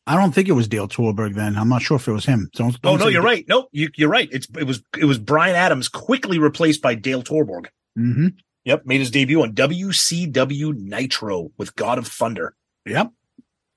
[0.09, 1.57] I don't think it was Dale Torborg then.
[1.57, 2.51] I'm not sure if it was him.
[2.55, 3.45] Don't, Oh don't no, you're right.
[3.49, 4.29] No, you, you're right.
[4.33, 7.67] It's it was it was Brian Adams quickly replaced by Dale Torborg.
[7.99, 8.35] Mhm.
[8.65, 12.55] Yep, made his debut on WCW Nitro with God of Thunder.
[12.87, 13.11] Yep.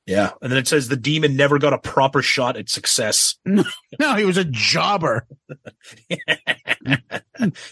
[0.05, 3.36] Yeah, and then it says the Demon never got a proper shot at success.
[3.99, 5.26] No, he was a jobber.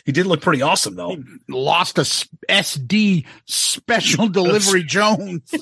[0.06, 1.18] He did look pretty awesome though.
[1.48, 5.54] Lost a SD Special Delivery Jones,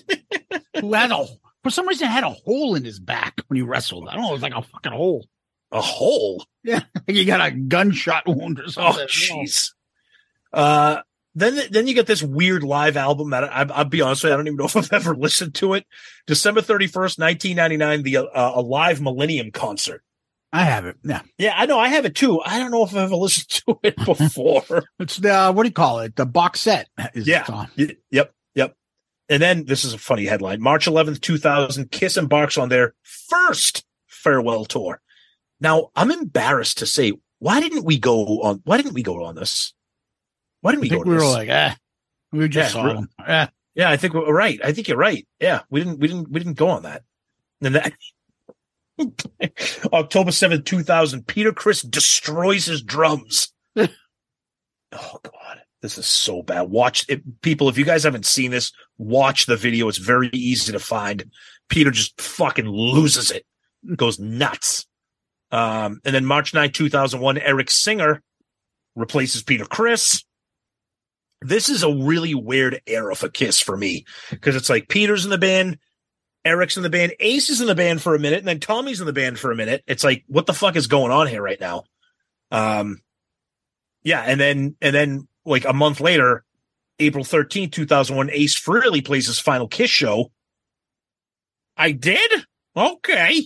[0.80, 1.26] who had a
[1.64, 4.08] for some reason had a hole in his back when he wrestled.
[4.08, 4.30] I don't know.
[4.30, 5.28] It was like a fucking hole.
[5.72, 6.46] A hole.
[6.64, 9.08] Yeah, he got a gunshot wound or Oh, something.
[9.08, 9.74] jeez.
[10.54, 11.02] Uh,
[11.36, 14.34] then then you get this weird live album that I, I'll be honest with you,
[14.34, 15.86] I don't even know if I've ever listened to it.
[16.28, 20.04] December thirty first, nineteen ninety nine, the uh, a live Millennium concert.
[20.52, 20.96] I have it.
[21.04, 22.42] Yeah, Yeah, I know I have it too.
[22.42, 24.86] I don't know if I've ever listened to it before.
[25.00, 26.16] it's the what do you call it?
[26.16, 26.90] The box set.
[27.14, 27.46] Is yeah.
[27.48, 27.70] on.
[27.78, 28.34] Y- Yep.
[28.56, 28.76] Yep.
[29.30, 30.60] And then this is a funny headline.
[30.60, 35.02] March 11th, 2000, Kiss embarks on their first farewell tour.
[35.62, 38.62] Now, I'm embarrassed to say, why didn't we go on?
[38.66, 39.76] Why didn't we go on this?
[40.62, 41.10] Why didn't I we think go?
[41.12, 41.78] we to were like, ah,
[42.32, 43.10] we just Yeah, saw him.
[43.26, 43.48] Eh.
[43.76, 44.60] Yeah, I think we're right.
[44.64, 45.26] I think you're right.
[45.40, 47.04] Yeah, we didn't, we didn't, we didn't go on that.
[47.62, 47.94] And that
[49.94, 53.54] October seventh, two thousand, Peter Criss destroys his drums.
[53.76, 53.88] oh
[54.92, 56.70] God, this is so bad.
[56.70, 57.70] Watch it, people.
[57.70, 59.88] If you guys haven't seen this, watch the video.
[59.88, 61.32] It's very easy to find.
[61.70, 63.46] Peter just fucking loses it,
[63.96, 64.86] goes nuts.
[65.52, 68.22] Um, and then March 9, 2001, Eric Singer
[68.96, 70.24] replaces Peter Criss
[71.42, 75.32] this is a really weird era for Kiss for me because it's like Peter's in
[75.32, 75.78] the band,
[76.44, 79.00] Eric's in the band, Ace is in the band for a minute, and then Tommy's
[79.00, 79.84] in the band for a minute.
[79.88, 81.84] It's like, what the fuck is going on here right now?
[82.52, 83.02] Um,
[84.04, 86.44] yeah, and then and then like a month later,
[87.00, 90.32] April 13th, 2001, Ace Frehley plays his final Kiss show.
[91.78, 92.32] I did?
[92.76, 93.44] Okay.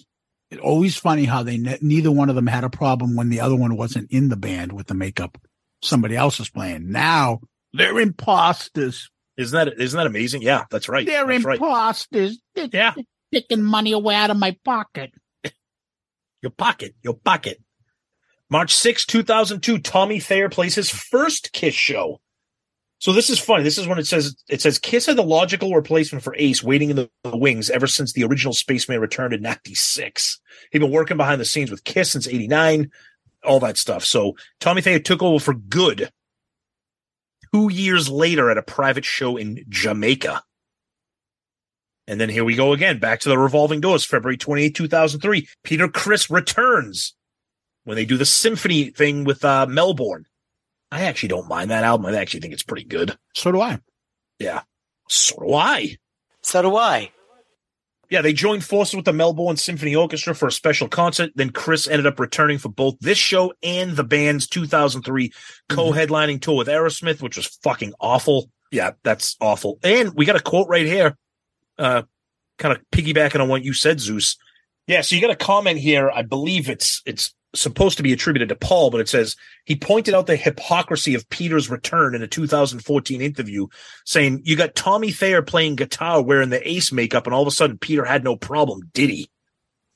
[0.49, 3.41] It's always funny how they ne- neither one of them had a problem when the
[3.41, 5.37] other one wasn't in the band with the makeup.
[5.81, 6.91] Somebody else was playing.
[6.91, 7.41] Now
[7.73, 9.09] they're imposters.
[9.37, 10.41] Isn't that isn't that amazing?
[10.41, 11.05] Yeah, that's right.
[11.05, 11.57] They're that's right.
[11.59, 12.39] imposters.
[12.55, 12.93] They're Yeah.
[13.33, 15.11] taking money away out of my pocket.
[16.41, 17.61] Your pocket, your pocket.
[18.49, 22.19] March 6, 2002, Tommy Thayer plays his first Kiss show.
[22.99, 23.63] So this is funny.
[23.63, 26.89] This is when it says it says Kiss had the logical replacement for Ace waiting
[26.89, 30.39] in the, the wings ever since the original Spaceman returned in 96.
[30.71, 32.91] He'd been working behind the scenes with Kiss since 89,
[33.43, 34.05] all that stuff.
[34.05, 36.11] So Tommy Thayer took over for good
[37.53, 40.43] two years later at a private show in Jamaica.
[42.07, 45.47] And then here we go again, back to the revolving doors, February 28, 2003.
[45.63, 47.13] Peter Criss returns
[47.85, 50.25] when they do the symphony thing with uh, Melbourne.
[50.91, 52.05] I actually don't mind that album.
[52.05, 53.17] I actually think it's pretty good.
[53.33, 53.79] So do I.
[54.37, 54.61] Yeah.
[55.07, 55.97] So do I.
[56.41, 57.11] So do I.
[58.13, 61.31] Yeah, they joined forces with the Melbourne Symphony Orchestra for a special concert.
[61.33, 65.31] Then Criss ended up returning for both this show and the band's 2003
[65.67, 68.51] co-headlining tour with Aerosmith, which was fucking awful.
[68.71, 69.79] Yeah, that's awful.
[69.81, 71.17] And we got a quote right here,
[71.79, 72.03] uh,
[72.59, 74.37] kind of piggybacking on what you said, Zeus.
[74.85, 76.11] Yeah, so you got a comment here.
[76.11, 79.35] I believe it's it's supposed to be attributed to Paul, but it says
[79.65, 83.67] he pointed out the hypocrisy of Peter's return in a 2014 interview,
[84.05, 87.51] saying you got Tommy Thayer playing guitar wearing the Ace makeup, and all of a
[87.51, 89.29] sudden Peter had no problem, did he?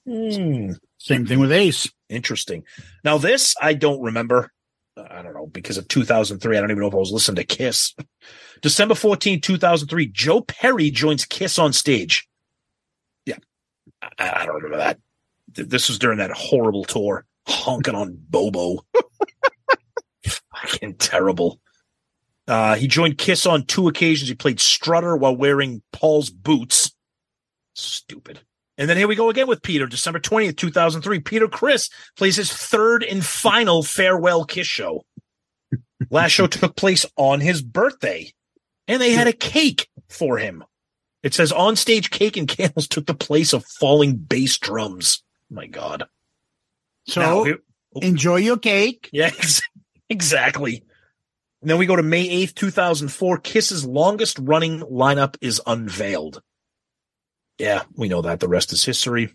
[0.06, 0.74] Hmm.
[1.00, 1.90] Same thing with Ace.
[2.10, 2.64] Interesting.
[3.04, 4.52] Now this I don't remember.
[4.98, 6.58] I don't know because of 2003.
[6.58, 7.94] I don't even know if I was listening to Kiss.
[8.62, 10.08] December 14, 2003.
[10.08, 12.28] Joe Perry joins Kiss on stage.
[13.26, 13.38] Yeah,
[14.18, 15.00] I, I don't remember that.
[15.54, 18.86] This was during that horrible tour, honking on Bobo.
[20.56, 21.60] Fucking terrible.
[22.48, 24.30] Uh, he joined Kiss on two occasions.
[24.30, 26.94] He played Strutter while wearing Paul's boots.
[27.76, 28.40] Stupid.
[28.78, 31.20] And then here we go again with Peter, December 20th, 2003.
[31.22, 35.04] Peter Criss plays his third and final farewell Kiss show.
[36.10, 38.32] Last show took place on his birthday,
[38.88, 40.64] and they had a cake for him.
[41.24, 45.24] It says on stage cake and candles took the place of falling bass drums.
[45.50, 46.08] My God.
[47.08, 47.56] So Now,
[48.02, 49.10] enjoy your cake.
[49.14, 49.32] yeah,
[50.10, 50.84] exactly.
[51.62, 53.40] And then we go to May 8th, 2004.
[53.40, 56.42] Kiss's longest running lineup is unveiled.
[57.58, 58.40] Yeah, we know that.
[58.40, 59.34] The rest is history.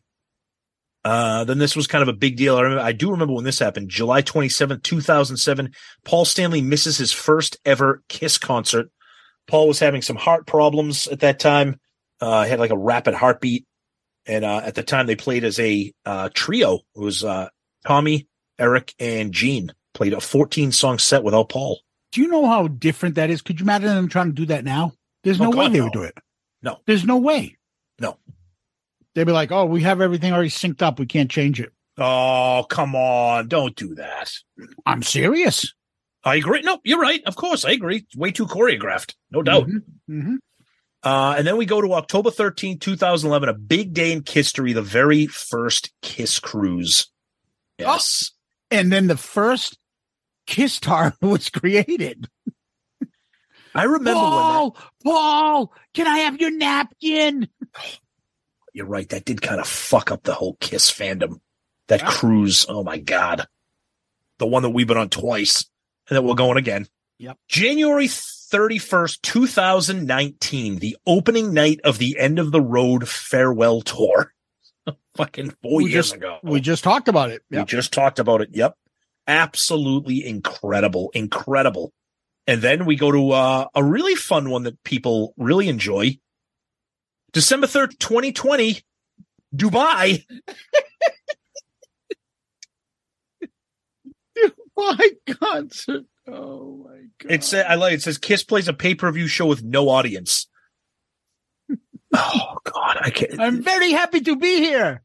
[1.04, 2.56] Uh, then this was kind of a big deal.
[2.56, 3.88] I remember, I do remember when this happened.
[3.88, 5.72] July 27th, 2007.
[6.04, 8.88] Paul Stanley misses his first ever Kiss concert
[9.46, 11.78] Paul was having some heart problems at that time.
[12.20, 13.66] Uh, had like a rapid heartbeat,
[14.26, 16.76] and uh, at the time they played as a uh, trio.
[16.94, 17.48] It was uh,
[17.86, 18.28] Tommy,
[18.58, 21.80] Eric, and Gene played a 14 song set without Paul.
[22.12, 23.42] Do you know how different that is?
[23.42, 24.92] Could you imagine them trying to do that now?
[25.24, 25.84] There's Oh, no way God, they no.
[25.84, 26.18] would do it.
[26.62, 26.78] No.
[26.86, 27.56] There's no way.
[27.98, 28.18] No.
[29.14, 30.98] They'd be like, "Oh, we have everything already synced up.
[30.98, 33.48] We can't change it." Oh, come on.
[33.48, 34.32] Don't do that.
[34.86, 35.72] I'm serious.
[36.24, 36.62] I agree.
[36.62, 37.22] No, you're right.
[37.26, 37.96] Of course, I agree.
[37.98, 39.14] It's way too choreographed.
[39.30, 39.66] No doubt.
[39.66, 40.36] Mm-hmm.
[41.02, 44.82] Uh, and then we go to October 13, 2011, a big day in history, the
[44.82, 47.08] very first Kiss cruise.
[47.78, 48.32] Yes.
[48.32, 49.78] Oh, and then the first
[50.46, 52.28] Kiss Tar was created.
[53.74, 57.48] I remember when that, Paul, Paul, can I have your napkin?
[58.72, 59.08] you're right.
[59.08, 61.40] That did kind of fuck up the whole Kiss fandom.
[61.88, 62.66] That cruise.
[62.68, 63.46] Oh my God.
[64.38, 65.66] The one that we've been on twice
[66.08, 66.86] and that we're going again.
[67.18, 67.38] Yep.
[67.48, 74.32] January 31st, 2019, the opening night of the end of the road farewell tour.
[75.16, 76.38] Fucking four We years just- ago.
[76.42, 77.42] We just talked about it.
[77.50, 78.50] We just talked about it.
[78.52, 78.76] Yep.
[79.26, 81.10] Absolutely incredible.
[81.14, 81.92] Incredible.
[82.46, 86.18] And then we go to uh, a really fun one that people really enjoy.
[87.32, 88.80] December 3rd, 2020,
[89.54, 90.24] Dubai.
[94.76, 95.10] My
[95.40, 96.04] concert.
[96.26, 97.30] Oh my god.
[97.32, 100.48] It's uh, I like it says Kiss plays a pay-per-view show with no audience.
[102.14, 105.01] oh god, I can't I'm very happy to be here.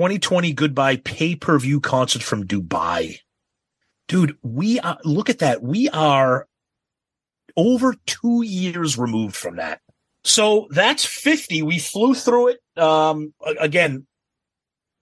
[0.00, 3.18] 2020 goodbye pay-per-view concert from Dubai.
[4.08, 5.62] Dude, we are look at that.
[5.62, 6.48] We are
[7.54, 9.82] over 2 years removed from that.
[10.24, 11.60] So that's 50.
[11.60, 12.60] We flew through it.
[12.82, 14.06] Um again,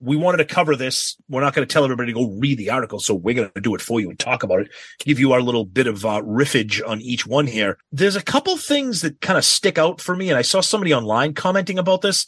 [0.01, 1.15] we wanted to cover this.
[1.29, 3.61] We're not going to tell everybody to go read the article, so we're going to
[3.61, 4.69] do it for you and talk about it.
[4.99, 7.77] Give you our little bit of uh, riffage on each one here.
[7.93, 10.93] There's a couple things that kind of stick out for me, and I saw somebody
[10.93, 12.27] online commenting about this.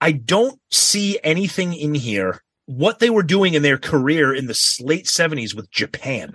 [0.00, 4.58] I don't see anything in here what they were doing in their career in the
[4.80, 6.34] late 70s with Japan.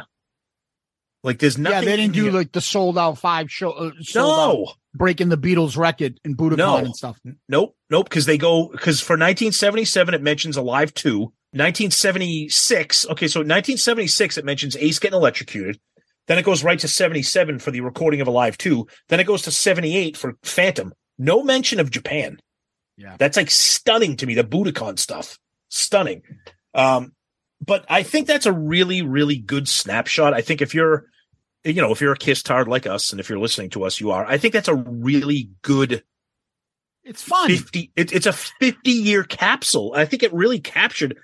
[1.24, 1.80] Like there's nothing.
[1.80, 3.72] yeah, they didn't do here- like the sold out five show.
[3.72, 4.68] Uh, No.
[4.68, 6.76] out, breaking the Beatles record in Budokan No.
[6.78, 7.20] and stuff.
[7.50, 8.08] Nope, nope.
[8.10, 11.32] Because they go because for 1977 it mentions Alive Two.
[11.54, 13.06] 1976.
[13.10, 15.80] Okay, so 1976 it mentions Ace getting electrocuted.
[16.28, 18.88] Then it goes right to 77 for the recording of Alive Two.
[19.10, 20.94] Then it goes to 78 for Phantom.
[21.18, 22.40] No mention of Japan.
[22.98, 23.16] Yeah.
[23.18, 24.36] That's like stunning to me.
[24.36, 25.38] The Budokan stuff,
[25.70, 26.22] stunning.
[26.74, 27.14] Um,
[27.62, 30.34] but I think that's a really, really good snapshot.
[30.34, 31.06] I think if you're,
[31.64, 34.00] you know, if you're a Kiss tard like us, and if you're listening to us,
[34.00, 34.26] you are.
[34.26, 36.04] I think that's a really good
[37.04, 37.50] It's fun.
[37.50, 41.18] 50 it, it's a 50 year capsule i think it really captured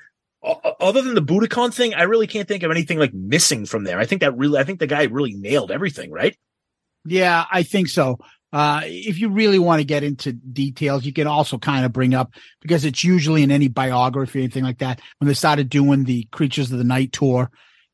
[0.80, 4.00] other than the budokan thing i really can't think of anything like missing from there
[4.00, 6.36] i think that really i think the guy really nailed everything right
[7.06, 8.18] Yeah, I think so.
[8.54, 12.14] Uh, if you really want to get into details, you can also kind of bring
[12.14, 15.00] up because it's usually in any biography, anything like that.
[15.20, 17.50] When they started doing the Creatures of the Night tour,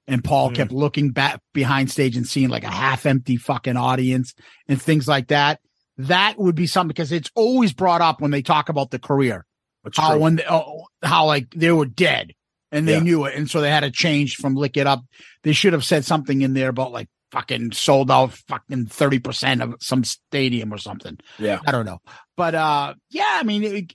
[0.07, 0.55] and Paul Mhm.
[0.55, 4.33] kept looking back behind stage and seeing like a half empty fucking audience
[4.67, 5.59] and things like that.
[5.97, 9.45] That would be something because it's always brought up when they talk about the career.
[9.83, 10.19] That's how true.
[10.21, 12.31] when they, oh, how like they were dead
[12.71, 12.99] and they Yeah.
[13.01, 15.03] knew it, and so they had to change from lick it up.
[15.43, 19.61] They should have said something in there about like fucking sold out fucking thirty percent
[19.61, 21.17] of some stadium or something.
[21.39, 21.99] yeah I don't know,
[22.35, 23.93] but uh, yeah, I mean, it,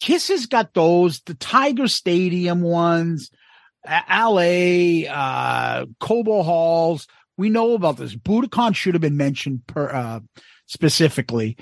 [0.00, 3.30] Kiss has got those the Tiger Stadium ones,
[3.86, 7.06] L.A., uh, Cobo Halls.
[7.36, 8.14] We know about this.
[8.14, 10.20] Budokan should have been mentioned per uh,
[10.66, 11.56] specifically.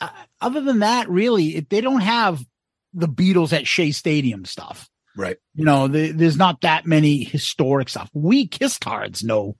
[0.00, 0.10] Uh,
[0.40, 2.44] other than that, really, it, they don't have
[2.94, 4.88] the Beatles at Shea Stadium stuff.
[5.16, 8.10] right You know, the, there's not that many historic stuff.
[8.12, 9.56] We Kiss cards know,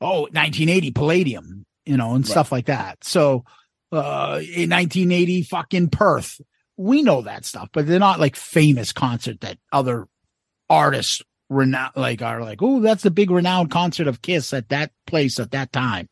[0.00, 2.30] oh, 1980 Palladium, you know, and Right.
[2.30, 3.02] stuff like that.
[3.04, 3.44] So,
[3.92, 6.40] uh, in 1980 fucking Perth,
[6.76, 10.06] we know that stuff, but they're not like famous concert that other
[10.70, 14.92] artists renowned like are like, oh, that's the big renowned concert of Kiss at that
[15.06, 16.08] place at that time.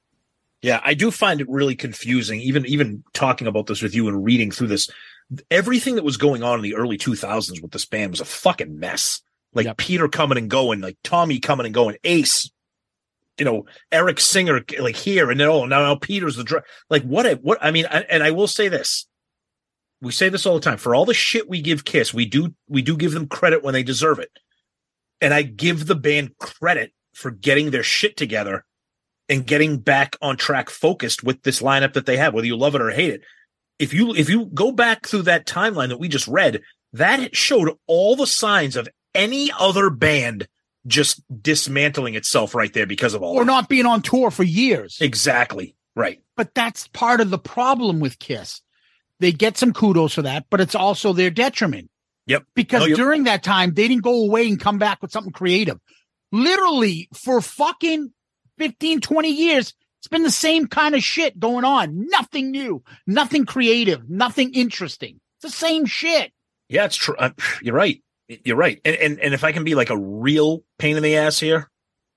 [0.63, 4.25] yeah i do find it really confusing even even talking about this with you and
[4.25, 4.89] reading through this
[5.51, 8.79] everything that was going on in the early 2000s with this band was a fucking
[8.79, 9.21] mess
[9.53, 9.77] like Yep.
[9.77, 12.51] peter coming and going like tommy coming and going ace
[13.39, 17.03] you know eric singer like here and then oh now, now peter's the dr- like
[17.03, 19.07] what what i mean I, and i will say this.
[20.03, 20.77] We say this all the time.
[20.77, 23.73] For all the shit we give kiss we do we do give them credit when
[23.73, 24.31] they deserve it.
[25.21, 28.65] And i give the band credit for getting their shit together
[29.29, 32.75] and getting back on track focused with this lineup that they have whether you love
[32.75, 33.23] it or hate it.
[33.79, 36.61] If you if you go back through that timeline that we just read
[36.93, 40.47] that showed all the signs of any other band
[40.87, 43.47] just dismantling itself right there because of all Or that.
[43.47, 44.99] not being on tour for years.
[45.01, 46.21] exactly Right.
[46.37, 48.61] But that's part of the problem with Kiss.
[49.19, 51.89] They get some kudos for that, but it's also their detriment
[52.27, 52.45] Yep.
[52.55, 55.33] because No, you're- during that time they didn't go away and come back with something
[55.33, 55.79] creative.
[56.33, 58.13] Literally for fucking
[58.59, 62.09] 15, 20 years, it's been the same kind of shit going on.
[62.11, 65.21] Nothing new, nothing creative, nothing interesting.
[65.39, 66.33] It's the same shit.
[66.69, 67.17] Yeah, it's true.
[67.19, 67.31] Uh,
[67.63, 68.03] you're right.
[68.29, 68.81] You're right.
[68.85, 71.71] And, and and if I can be like a real pain in the ass here,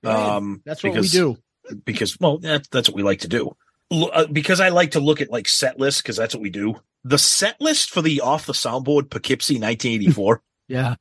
[0.04, 0.18] ahead.
[0.30, 1.38] um, That's what because- we do.
[1.86, 3.56] Because well, that's that's what we like to do.
[3.92, 6.76] Uh, because I like to look at like set lists because that's what we do.
[7.04, 10.42] The set list for the off the soundboard Poughkeepsie 1984.
[10.68, 10.96] Yeah.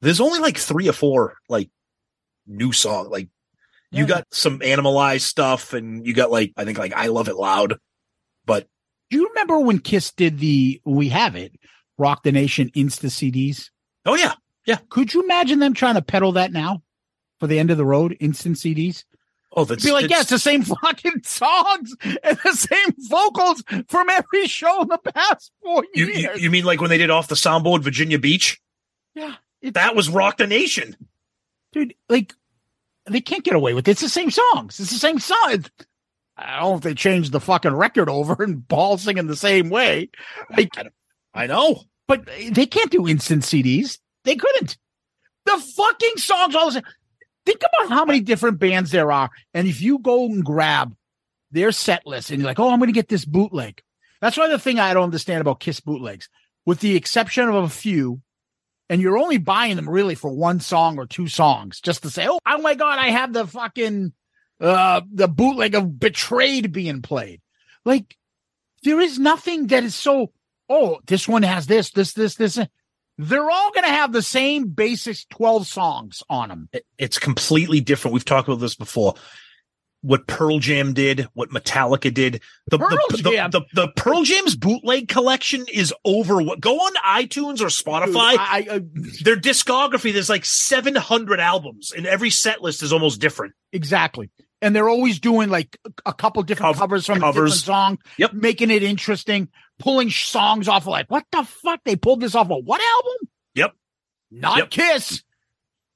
[0.00, 1.70] there's only like three or four like
[2.46, 3.10] new song.
[3.10, 3.28] Like
[3.90, 7.36] you got some Animalize stuff, and you got like I think like I love it
[7.36, 7.78] loud.
[8.46, 8.66] But
[9.10, 11.54] Do you remember when Kiss did the We Have It
[11.98, 13.70] Rock the Nation Insta CDs?
[14.06, 14.34] Oh yeah,
[14.66, 14.78] yeah.
[14.90, 16.82] Could you imagine them trying to peddle that now
[17.40, 19.04] for the end of the road instant CDs?
[19.56, 24.10] Oh, that's Be like, yeah, it's the same fucking songs and the same vocals from
[24.10, 26.36] every show in the past four you, years.
[26.38, 28.60] you you mean like when they did off the soundboard Virginia Beach?
[29.14, 30.96] yeah, That was Rock the Nation.
[31.72, 32.34] dude, like
[33.06, 33.92] they can't get away with it.
[33.92, 34.80] It's the same songs.
[34.80, 35.50] It's the same song.
[35.52, 35.86] It's-
[36.36, 39.70] I don't know if they changed the fucking record over and Paul singing the same
[39.70, 40.08] way.
[40.50, 40.70] Like,
[41.32, 41.84] I know.
[42.06, 43.98] But they can't do instant CDs.
[44.24, 44.76] They couldn't.
[45.46, 46.82] The fucking songs all the same.
[47.46, 49.30] Think about how many different bands there are.
[49.52, 50.94] And if you go and grab
[51.50, 53.82] their set list and you're like, oh, I'm going to get this bootleg.
[54.20, 56.28] That's why the thing I don't understand about Kiss bootlegs,
[56.64, 58.22] with the exception of a few,
[58.88, 62.26] and you're only buying them really for one song or two songs just to say,
[62.28, 64.12] oh, oh my God, I have the fucking,
[64.60, 67.40] uh, the bootleg of Betrayed being played.
[67.84, 68.16] Like,
[68.82, 70.32] there is nothing that is so,
[70.68, 72.58] oh, this one has this, this, this, this.
[73.16, 76.68] They're all going to have the same basic 12 songs on them.
[76.98, 78.12] It's completely different.
[78.12, 79.14] We've talked about this before.
[80.02, 83.50] What Pearl Jam did, what Metallica did, the Pearl the, Jam.
[83.50, 86.42] the, the the Pearl Jam's bootleg collection is over.
[86.42, 88.36] What go on iTunes or Spotify?
[88.36, 88.80] I, I, uh,
[89.22, 94.30] their discography there's like 700 albums and every set list is almost different exactly.
[94.60, 97.62] And they're always doing like a couple different Cov- covers from covers.
[97.62, 97.98] different songs.
[98.18, 98.32] Yep.
[98.34, 99.48] Making it interesting,
[99.78, 101.80] pulling songs off of like, what the fuck?
[101.84, 103.28] They pulled this off of what album?
[103.54, 103.72] Yep.
[104.30, 104.70] Not Yep.
[104.70, 105.22] Kiss.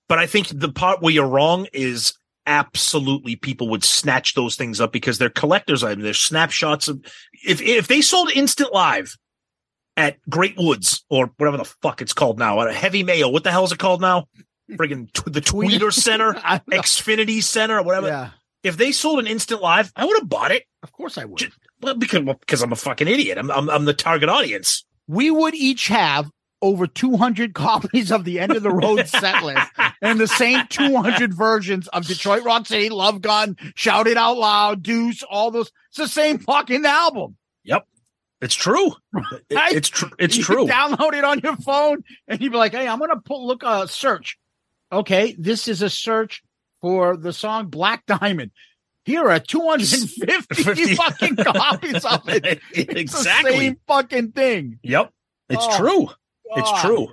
[0.09, 2.15] but i think the part where you're wrong is
[2.47, 7.01] absolutely people would snatch those things up because they're collectors items they're snapshots of
[7.47, 9.17] if if they sold instant live
[9.97, 13.45] at great woods or whatever the fuck it's called now at a heavy mail what
[13.45, 14.27] the hell is it called now
[14.73, 16.33] friggin' t- the tweeter center
[16.73, 18.31] xfinity center or whatever Yeah.
[18.63, 21.53] if they sold an instant live i would have bought it Of course I would.
[21.81, 25.31] Well because well, because i'm a fucking idiot I'm, I'm i'm the target audience we
[25.31, 29.67] would each have over 200 copies of the end of the road set list
[30.03, 34.83] and the same 200 versions of Detroit Rock City, Love Gun, Shout It Out Loud,
[34.83, 35.71] Deuce, all those.
[35.91, 37.37] It's the same fucking album.
[37.65, 37.87] Yep.
[38.41, 38.93] It's true.
[39.49, 40.11] It- it's true.
[40.19, 40.67] It's you true.
[40.67, 43.63] download it on your phone and you'd be like, hey, I'm going to put, look,
[43.65, 44.37] uh, search.
[44.93, 45.37] Okay.
[45.39, 46.43] This is a search
[46.81, 48.51] for the song Black Diamond.
[49.09, 52.61] Here are 250 fucking copies of it.
[52.75, 53.57] It's the exactly.
[53.57, 54.79] same fucking thing.
[54.83, 55.11] Yep.
[55.49, 56.09] It's Oh, true.
[56.57, 57.09] It's true.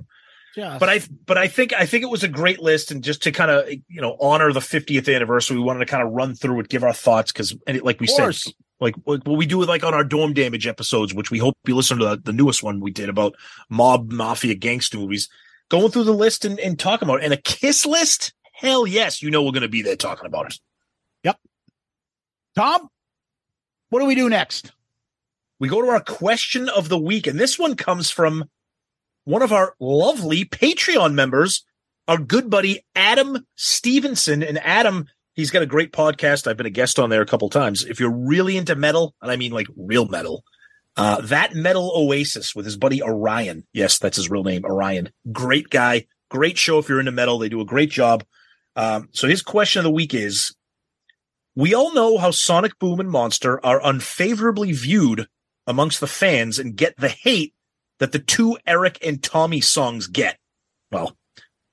[0.55, 3.23] Just- But I but I think I think it was a great list and just
[3.23, 6.35] to kind of you know honor the 50th anniversary, we wanted to kind of run
[6.35, 8.35] through it, give our thoughts because and it, like we said,
[8.81, 11.77] like what we do with like on our dorm damage episodes, which we hope you
[11.77, 13.35] listen to the, the newest one we did about
[13.69, 15.29] mob mafia gangster movies,
[15.69, 17.23] going through the list and, and talking about it.
[17.23, 20.47] And a kiss list, hell yes, you know we're going to be there talking about
[20.47, 20.59] it.
[22.55, 22.87] Tom,
[23.89, 24.71] what do we do next?
[25.59, 28.45] we go to our question of the week, and this one comes from
[29.23, 31.63] one of our lovely Patreon members,
[32.07, 34.43] our good buddy Adam Stevenson.
[34.43, 36.47] And Adam, he's got a great podcast.
[36.47, 37.85] I've been a guest on there a couple times.
[37.85, 40.43] If you're really into metal, and I mean like real metal,
[40.97, 43.65] uh, that Metal Oasis with his buddy Orion.
[43.73, 45.09] Yes, that's his real name, Orion.
[45.31, 46.05] Great guy.
[46.29, 47.37] Great show if you're into metal.
[47.37, 48.23] They do a great job.
[48.75, 50.53] Um, so his question of the week is
[51.55, 55.27] We all know how Sonic Boom and Monster are unfavorably viewed
[55.65, 57.53] amongst the fans and get the hate
[57.99, 60.37] that the two Eric and Tommy songs get.
[60.91, 61.15] Well,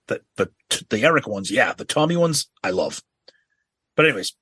[0.07, 0.51] the the
[0.89, 3.03] the Eric ones, yeah, the Tommy ones, I love.
[3.97, 4.37] But anyways,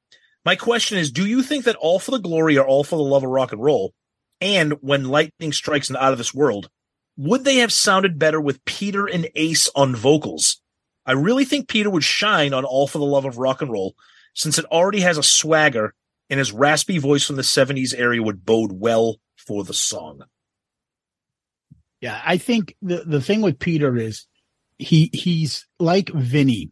[0.44, 3.02] my question is: Do you think that "All for the Glory" or "All for the
[3.02, 3.94] Love of Rock and Roll"
[4.42, 6.68] and "When Lightning Strikes" and "Out of This World"
[7.16, 10.62] would they have sounded better with Peter and Ace on vocals?
[11.04, 13.94] I really think Peter would shine on "All for the Love of Rock and Roll"
[14.40, 15.92] since it already has a swagger
[16.30, 20.22] and his raspy voice from the 70s area would bode well for the song.
[22.00, 24.26] Yeah, I think the the thing with Peter is
[24.78, 26.70] he he's like Vinny.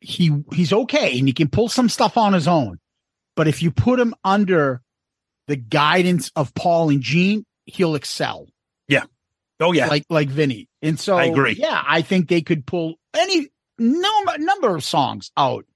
[0.00, 2.78] He he's okay and he can pull some stuff on his own.
[3.36, 4.80] but if you put him under
[5.48, 8.46] the guidance of Paul and Gene, he'll excel.
[8.88, 9.04] Yeah.
[9.60, 9.88] Oh yeah.
[9.88, 10.68] Like like Vinny.
[10.80, 11.52] And so I agree.
[11.58, 15.66] Yeah, I think they could pull any number number of songs out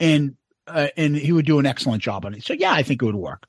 [0.00, 0.34] and
[0.66, 2.44] uh, and he would do an excellent job on it.
[2.44, 3.46] So yeah, I think it would work.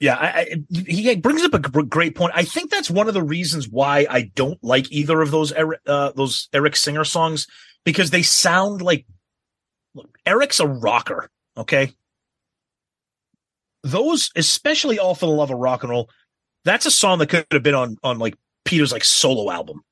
[0.00, 2.32] Yeah, I, I, he brings up a great point.
[2.34, 5.80] I think that's one of the reasons why I don't like either of those Eric,
[5.86, 7.46] uh, those Eric Singer songs
[7.84, 9.06] because they sound like
[9.94, 11.30] look, Eric's a rocker.
[11.56, 11.92] Okay,
[13.84, 16.10] those, especially "All for the Love of Rock and Roll,"
[16.64, 18.34] that's a song that could have been on on like
[18.64, 19.84] Peter's like solo album,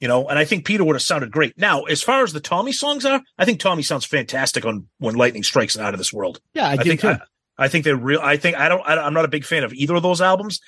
[0.00, 0.28] you know.
[0.28, 1.58] And I think Peter would have sounded great.
[1.58, 5.14] Now, as far as the Tommy songs are, I think Tommy sounds fantastic on "When
[5.14, 7.04] Lightning Strikes" and "Out of This World." Yeah, I, do think.
[7.04, 7.20] I,
[7.58, 8.20] I think they're real.
[8.20, 8.82] I think I don't.
[8.86, 10.60] I, I'm not a big fan of either of those albums.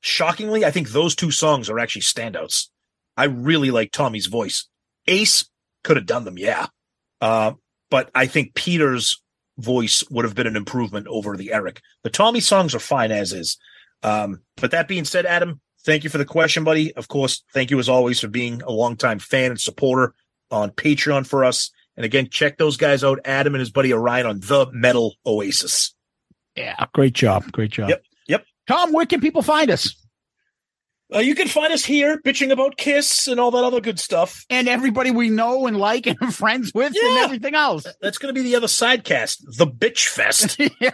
[0.00, 2.68] Shockingly, I think those two songs are actually standouts.
[3.16, 4.68] I really like Tommy's voice.
[5.06, 5.48] Ace
[5.84, 6.66] could have done them, yeah,
[7.20, 7.52] uh,
[7.90, 9.20] but I think Peter's
[9.58, 11.80] voice would have been an improvement over the Eric.
[12.02, 13.58] The Tommy songs are fine as is.
[14.02, 16.94] Um, but that being said, Adam, thank you for the question, buddy.
[16.94, 20.14] Of course, thank you as always for being a longtime fan and supporter
[20.50, 21.70] on Patreon for us.
[21.96, 25.94] And again, check those guys out, Adam and his buddy Orion on the Metal Oasis.
[26.56, 27.90] Yeah, great job, great job.
[27.90, 28.44] Yep, yep.
[28.66, 29.94] Tom, where can people find us?
[31.14, 34.46] Uh, you can find us here bitching about Kiss and all that other good stuff.
[34.48, 37.86] And everybody we know and like and friends with and everything else.
[38.00, 40.58] That's going to be the other sidecast, the Bitch Fest.
[40.80, 40.90] yeah.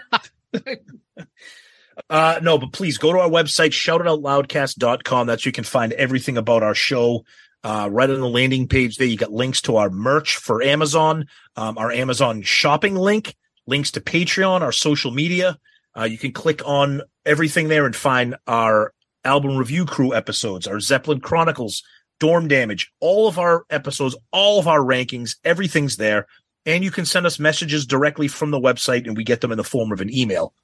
[2.10, 5.26] Uh, no, but please go to our website, shoutitoutloudcast.com.
[5.26, 7.24] That's where you can find everything about our show.
[7.64, 11.26] Uh, right on the landing page there, you got links to our merch for Amazon,
[11.56, 13.34] um, our Amazon shopping link,
[13.66, 15.58] links to Patreon, our social media.
[15.96, 18.92] Uh, you can click on everything there and find our
[19.24, 21.82] album review crew episodes, our Zeppelin Chronicles,
[22.20, 26.26] Dorm Damage, all of our episodes, all of our rankings, everything's there.
[26.64, 29.58] And you can send us messages directly from the website and we get them in
[29.58, 30.54] the form of an email.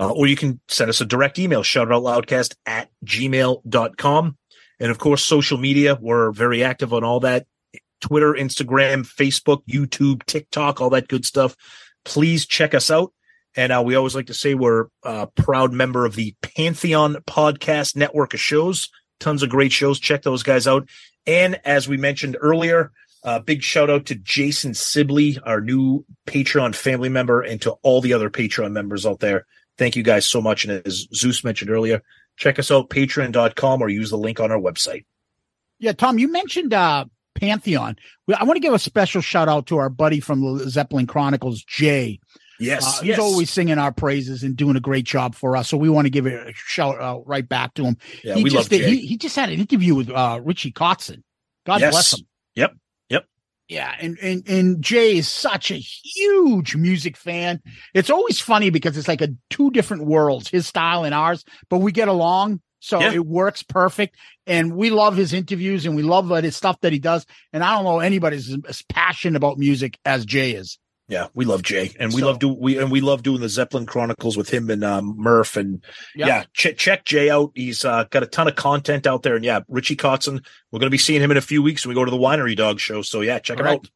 [0.00, 4.36] Uh, or you can send us a direct email, shoutoutloudcast at gmail.com.
[4.80, 7.46] And of course, social media, we're very active on all that
[8.00, 11.54] Twitter, Instagram, Facebook, YouTube, TikTok, all that good stuff.
[12.06, 13.12] Please check us out.
[13.56, 17.94] And uh, we always like to say we're a proud member of the Pantheon Podcast
[17.94, 18.88] Network of shows.
[19.18, 20.00] Tons of great shows.
[20.00, 20.88] Check those guys out.
[21.26, 22.90] And as we mentioned earlier,
[23.22, 28.00] uh, big shout out to Jason Sibley, our new Patreon family member, and to all
[28.00, 29.44] the other Patreon members out there.
[29.80, 30.66] Thank you guys so much.
[30.66, 32.02] And as Zeus mentioned earlier,
[32.36, 35.06] check us out, patreon.com, or use the link on our website.
[35.78, 37.96] Yeah, Tom, you mentioned uh Pantheon.
[38.36, 41.64] I want to give a special shout out to our buddy from the Zeppelin Chronicles,
[41.64, 42.20] Jay.
[42.58, 42.84] Yes.
[42.86, 43.18] Uh, he's yes.
[43.18, 45.70] always singing our praises and doing a great job for us.
[45.70, 47.96] So we want to give a shout out right back to him.
[48.22, 48.96] Yeah, he we just love did- Jay.
[48.96, 51.22] he, he just had an interview with uh Richie Kotzen.
[51.64, 51.94] God Yes.
[51.94, 52.26] bless him.
[52.56, 52.74] Yep.
[53.70, 57.62] Yeah, and, and and Jay is such a huge music fan.
[57.94, 61.78] It's always funny because it's like a two different worlds, his style and ours, but
[61.78, 63.12] we get along, so Yeah.
[63.12, 64.16] it works perfect.
[64.44, 67.24] And we love his interviews and we love that his stuff that he does.
[67.52, 70.76] And I don't know anybody's as passionate about music as Jay is.
[71.10, 73.48] Yeah, we love Jay, and we So- love do we and we love doing the
[73.48, 75.84] Zeppelin Chronicles with him and um, Murph, and
[76.14, 76.26] Yeah.
[76.28, 77.50] yeah, check check Jay out.
[77.56, 80.44] He's uh, got a ton of content out there, and yeah, Richie Kotzen.
[80.70, 82.16] We're going to be seeing him in a few weeks when we go to the
[82.16, 83.02] Winery Dog show.
[83.02, 83.80] So yeah, check him All right.
[83.80, 83.90] out.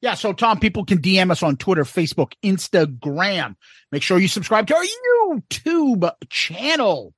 [0.00, 3.56] Yeah, so Tom, people can DM us on Twitter, Facebook, Instagram.
[3.92, 7.12] Make sure you subscribe to our YouTube channel.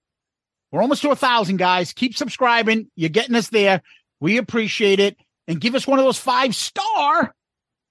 [0.72, 1.92] We're almost to a thousand guys.
[1.92, 2.90] Keep subscribing.
[2.96, 3.82] You're getting us there.
[4.18, 5.16] We appreciate it.
[5.46, 7.34] And give us one of those five star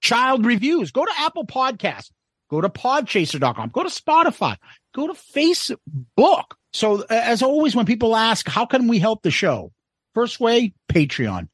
[0.00, 0.90] child reviews.
[0.90, 2.10] Go to Apple Podcasts.
[2.50, 3.70] Go to podchaser.com.
[3.70, 4.56] Go to Spotify.
[4.94, 6.44] Go to Facebook.
[6.72, 9.72] So, as always, when people ask, how can we help the show?
[10.14, 11.48] First way, Patreon.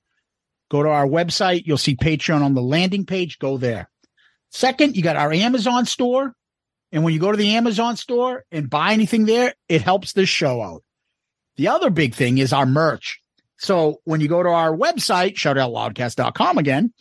[0.70, 1.64] Go to our website.
[1.66, 3.38] You'll see Patreon on the landing page.
[3.38, 3.88] Go there.
[4.50, 6.34] Second, you got our Amazon store.
[6.92, 10.28] And when you go to the Amazon store and buy anything there, it helps this
[10.28, 10.82] show out.
[11.56, 13.20] The other big thing is our merch.
[13.58, 16.92] So when you go to our website, shoutoutloudcast.com again,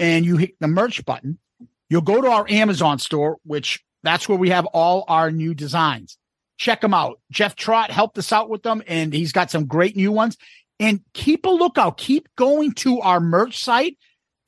[0.00, 1.38] and you hit the merch button,
[1.88, 6.18] you'll go to our Amazon store, which that's where we have all our new designs.
[6.56, 7.20] Check them out.
[7.30, 10.36] Jeff Trott helped us out with them, and he's got some great new ones.
[10.78, 11.98] And keep a lookout.
[11.98, 13.98] Keep going to our merch site.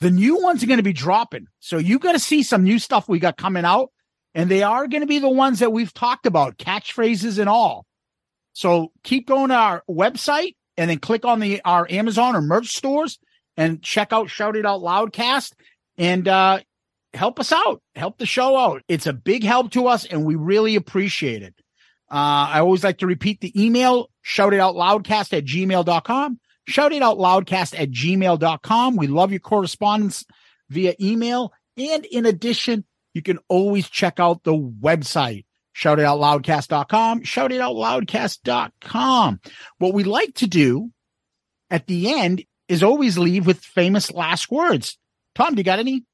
[0.00, 1.46] The new ones are going to be dropping.
[1.60, 3.90] So you got to see some new stuff we got coming out.
[4.34, 7.84] And they are going to be the ones that we've talked about, catchphrases and all.
[8.54, 12.68] So keep going to our website and then click on the our Amazon or merch
[12.68, 13.18] stores
[13.56, 15.52] and check out Shout It Out Loudcast
[15.98, 16.60] and uh
[17.14, 17.82] help us out.
[17.94, 18.82] Help the show out.
[18.88, 21.54] It's a big help to us and we really appreciate it.
[22.10, 26.40] Uh I always like to repeat the email, shout it out loudcast at gmail.com.
[26.66, 28.96] Shout it out loudcast at gmail.com.
[28.96, 30.24] We love your correspondence
[30.70, 31.52] via email.
[31.76, 32.84] And in addition,
[33.14, 35.44] you can always check out the website,
[35.76, 39.40] shoutitoutloudcast.com, shoutitoutloudcast.com.
[39.78, 40.90] What we like to do
[41.70, 44.96] at the end is always leave with famous last words.
[45.34, 46.04] Tom, do you got any?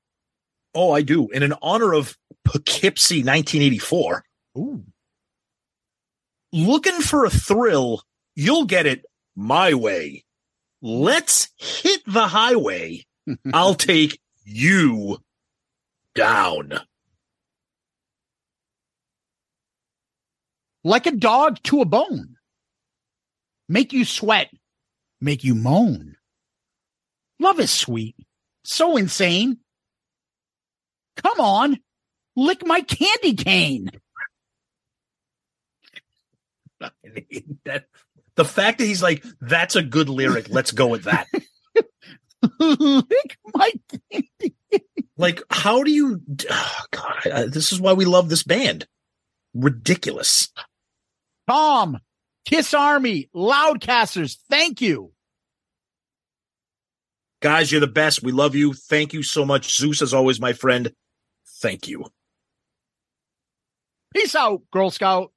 [0.74, 1.28] Oh, I do.
[1.32, 4.24] And In an honor of Poughkeepsie 1984.
[4.58, 4.84] Ooh.
[6.52, 8.02] Looking for a thrill,
[8.34, 9.04] you'll get it
[9.36, 10.24] my way.
[10.82, 13.06] Let's hit the highway.
[13.52, 15.18] I'll take you
[16.16, 16.80] down.
[20.82, 22.36] Like a dog to a bone.
[23.68, 24.50] Make you sweat.
[25.20, 26.17] Make you moan.
[27.38, 28.16] Love is sweet.
[28.64, 29.58] So insane.
[31.16, 31.78] Come on.
[32.36, 33.90] Lick my candy cane.
[37.64, 37.86] that,
[38.36, 40.48] the fact that he's like, that's a good lyric.
[40.48, 41.26] Let's go with that.
[42.60, 44.54] Lick my candy.
[45.16, 46.22] Like, how do you?
[46.48, 48.86] Oh God, this is why we love this band.
[49.54, 50.52] Ridiculous.
[51.48, 51.98] Tom,
[52.44, 55.12] Kiss Army, Loudcasters, thank you.
[57.40, 58.22] Guys, you're the best.
[58.22, 58.72] We love you.
[58.72, 59.76] Thank you so much.
[59.76, 60.92] Zeus, as always, my friend.
[61.60, 62.06] Thank you.
[64.12, 65.32] Peace out, Girl Scout.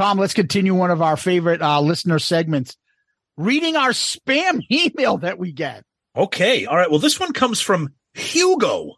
[0.00, 2.74] Tom, let's continue one of our favorite uh, listener segments
[3.36, 5.84] reading our spam email that we get.
[6.16, 6.64] Okay.
[6.64, 6.90] All right.
[6.90, 8.94] Well, this one comes from Hugo.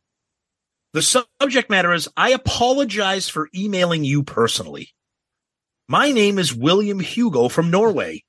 [0.93, 4.91] The subject matter is I apologize for emailing you personally.
[5.89, 8.23] My name is William Hugo from Norway.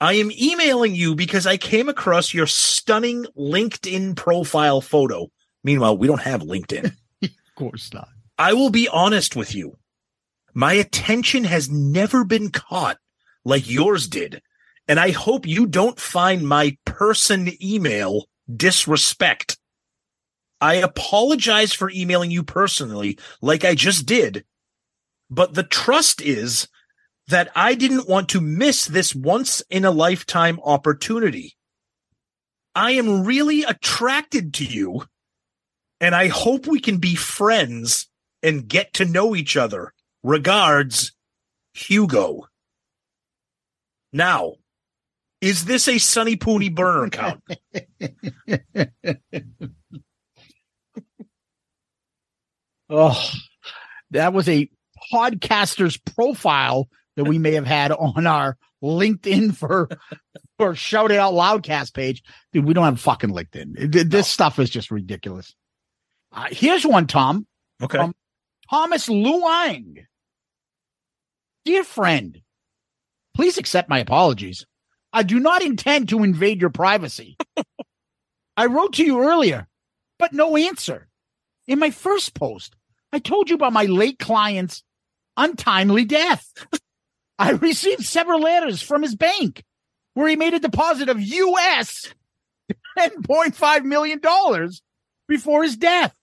[0.00, 5.26] I am emailing you because I came across your stunning LinkedIn profile photo.
[5.64, 6.92] Meanwhile, we don't have LinkedIn.
[7.24, 8.08] Of course not.
[8.38, 9.76] I will be honest with you.
[10.54, 12.98] My attention has never been caught
[13.44, 14.42] like yours did.
[14.88, 19.58] And I hope you don't find my person email disrespect.
[20.60, 24.44] I apologize for emailing you personally, like I just did.
[25.30, 26.68] But the trust is
[27.28, 31.56] that I didn't want to miss this once in a lifetime opportunity.
[32.74, 35.04] I am really attracted to you
[36.00, 38.08] and I hope we can be friends
[38.42, 39.92] and get to know each other.
[40.22, 41.12] Regards,
[41.74, 42.46] Hugo.
[44.12, 44.54] Now,
[45.40, 47.42] is this a Sunny Pooney burner account?
[52.88, 53.30] Oh,
[54.10, 54.68] that was a
[55.12, 59.88] podcaster's profile that we may have had on our LinkedIn for
[60.58, 62.22] for shout it out loudcast page.
[62.52, 63.92] Dude, we don't have fucking LinkedIn.
[63.92, 65.54] Th- This stuff is just ridiculous.
[66.32, 67.46] Uh, here's one, Tom.
[67.82, 67.98] Okay.
[67.98, 68.14] From
[68.70, 69.96] Thomas Luang.
[71.64, 72.40] Dear friend,
[73.34, 74.66] please accept my apologies.
[75.12, 77.36] I do not intend to invade your privacy.
[78.56, 79.68] I wrote to you earlier,
[80.18, 81.08] but no answer.
[81.68, 82.74] In my first post,
[83.12, 84.82] I told you about my late client's
[85.36, 86.52] untimely death.
[87.38, 89.62] I received several letters from his bank
[90.14, 92.12] where he made a deposit of US
[92.98, 94.20] $10.5 million
[95.28, 96.14] before his death.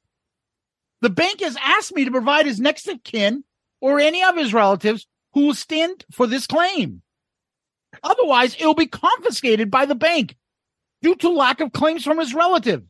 [1.01, 3.43] The bank has asked me to provide his next of kin
[3.81, 7.01] or any of his relatives who will stand for this claim.
[8.03, 10.35] Otherwise, it will be confiscated by the bank
[11.01, 12.83] due to lack of claims from his relative.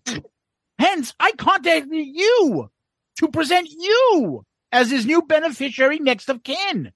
[0.77, 2.69] Hence, I contacted you
[3.17, 6.91] to present you as his new beneficiary next of kin.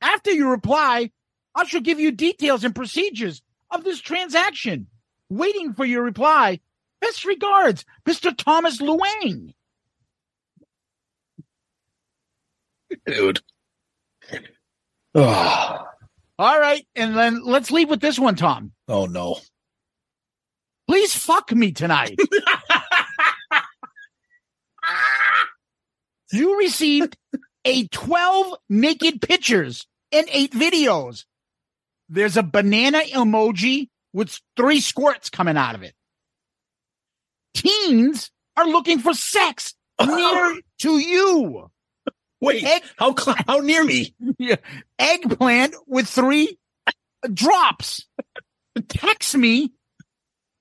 [0.00, 1.10] After you reply,
[1.54, 4.86] I shall give you details and procedures of this transaction.
[5.30, 6.60] Waiting for your reply.
[7.00, 8.36] Best regards, Mr.
[8.36, 9.52] Thomas Luang.
[13.06, 13.40] Dude.
[15.14, 18.72] All right, and then let's leave with this one, Tom.
[18.88, 19.38] oh no.
[20.88, 22.18] Please fuck me tonight.
[26.32, 27.16] You received
[27.64, 31.24] a 12 naked pictures and eight videos.
[32.08, 35.94] There's a banana emoji with three squirts coming out of it.
[37.54, 39.74] Teens are looking for sex
[40.04, 41.70] near to you.
[42.40, 44.14] Wait, Egg, how cl- how near me?
[44.38, 44.56] yeah,
[44.98, 46.58] eggplant with three
[47.32, 48.06] drops.
[48.88, 49.72] Text me.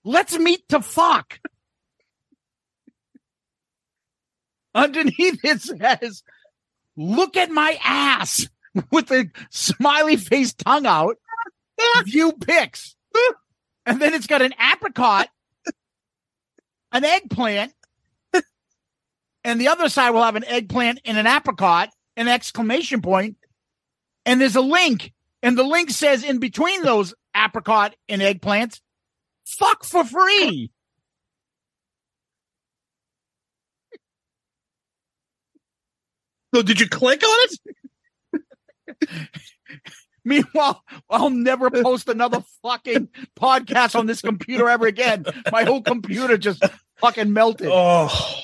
[0.03, 1.39] Let's meet to fuck.
[4.73, 6.23] Underneath it says,
[6.95, 8.47] look at my ass
[8.91, 11.17] with a smiley face tongue out.
[12.05, 12.95] View pics.
[13.85, 15.29] And then it's got an apricot,
[16.91, 17.73] an eggplant,
[19.47, 23.37] and the other side will have an eggplant and an apricot, an exclamation point,
[24.25, 25.13] and there's a link.
[25.41, 28.81] And the link says in between those apricot and eggplants,
[29.45, 30.69] fuck for free.
[36.53, 37.47] So did you click on
[38.33, 38.41] it?
[40.25, 43.07] Meanwhile, I'll never post another fucking
[43.39, 45.25] podcast on this computer ever again.
[45.53, 46.61] My whole computer just
[46.97, 47.69] fucking melted.
[47.71, 48.43] Oh,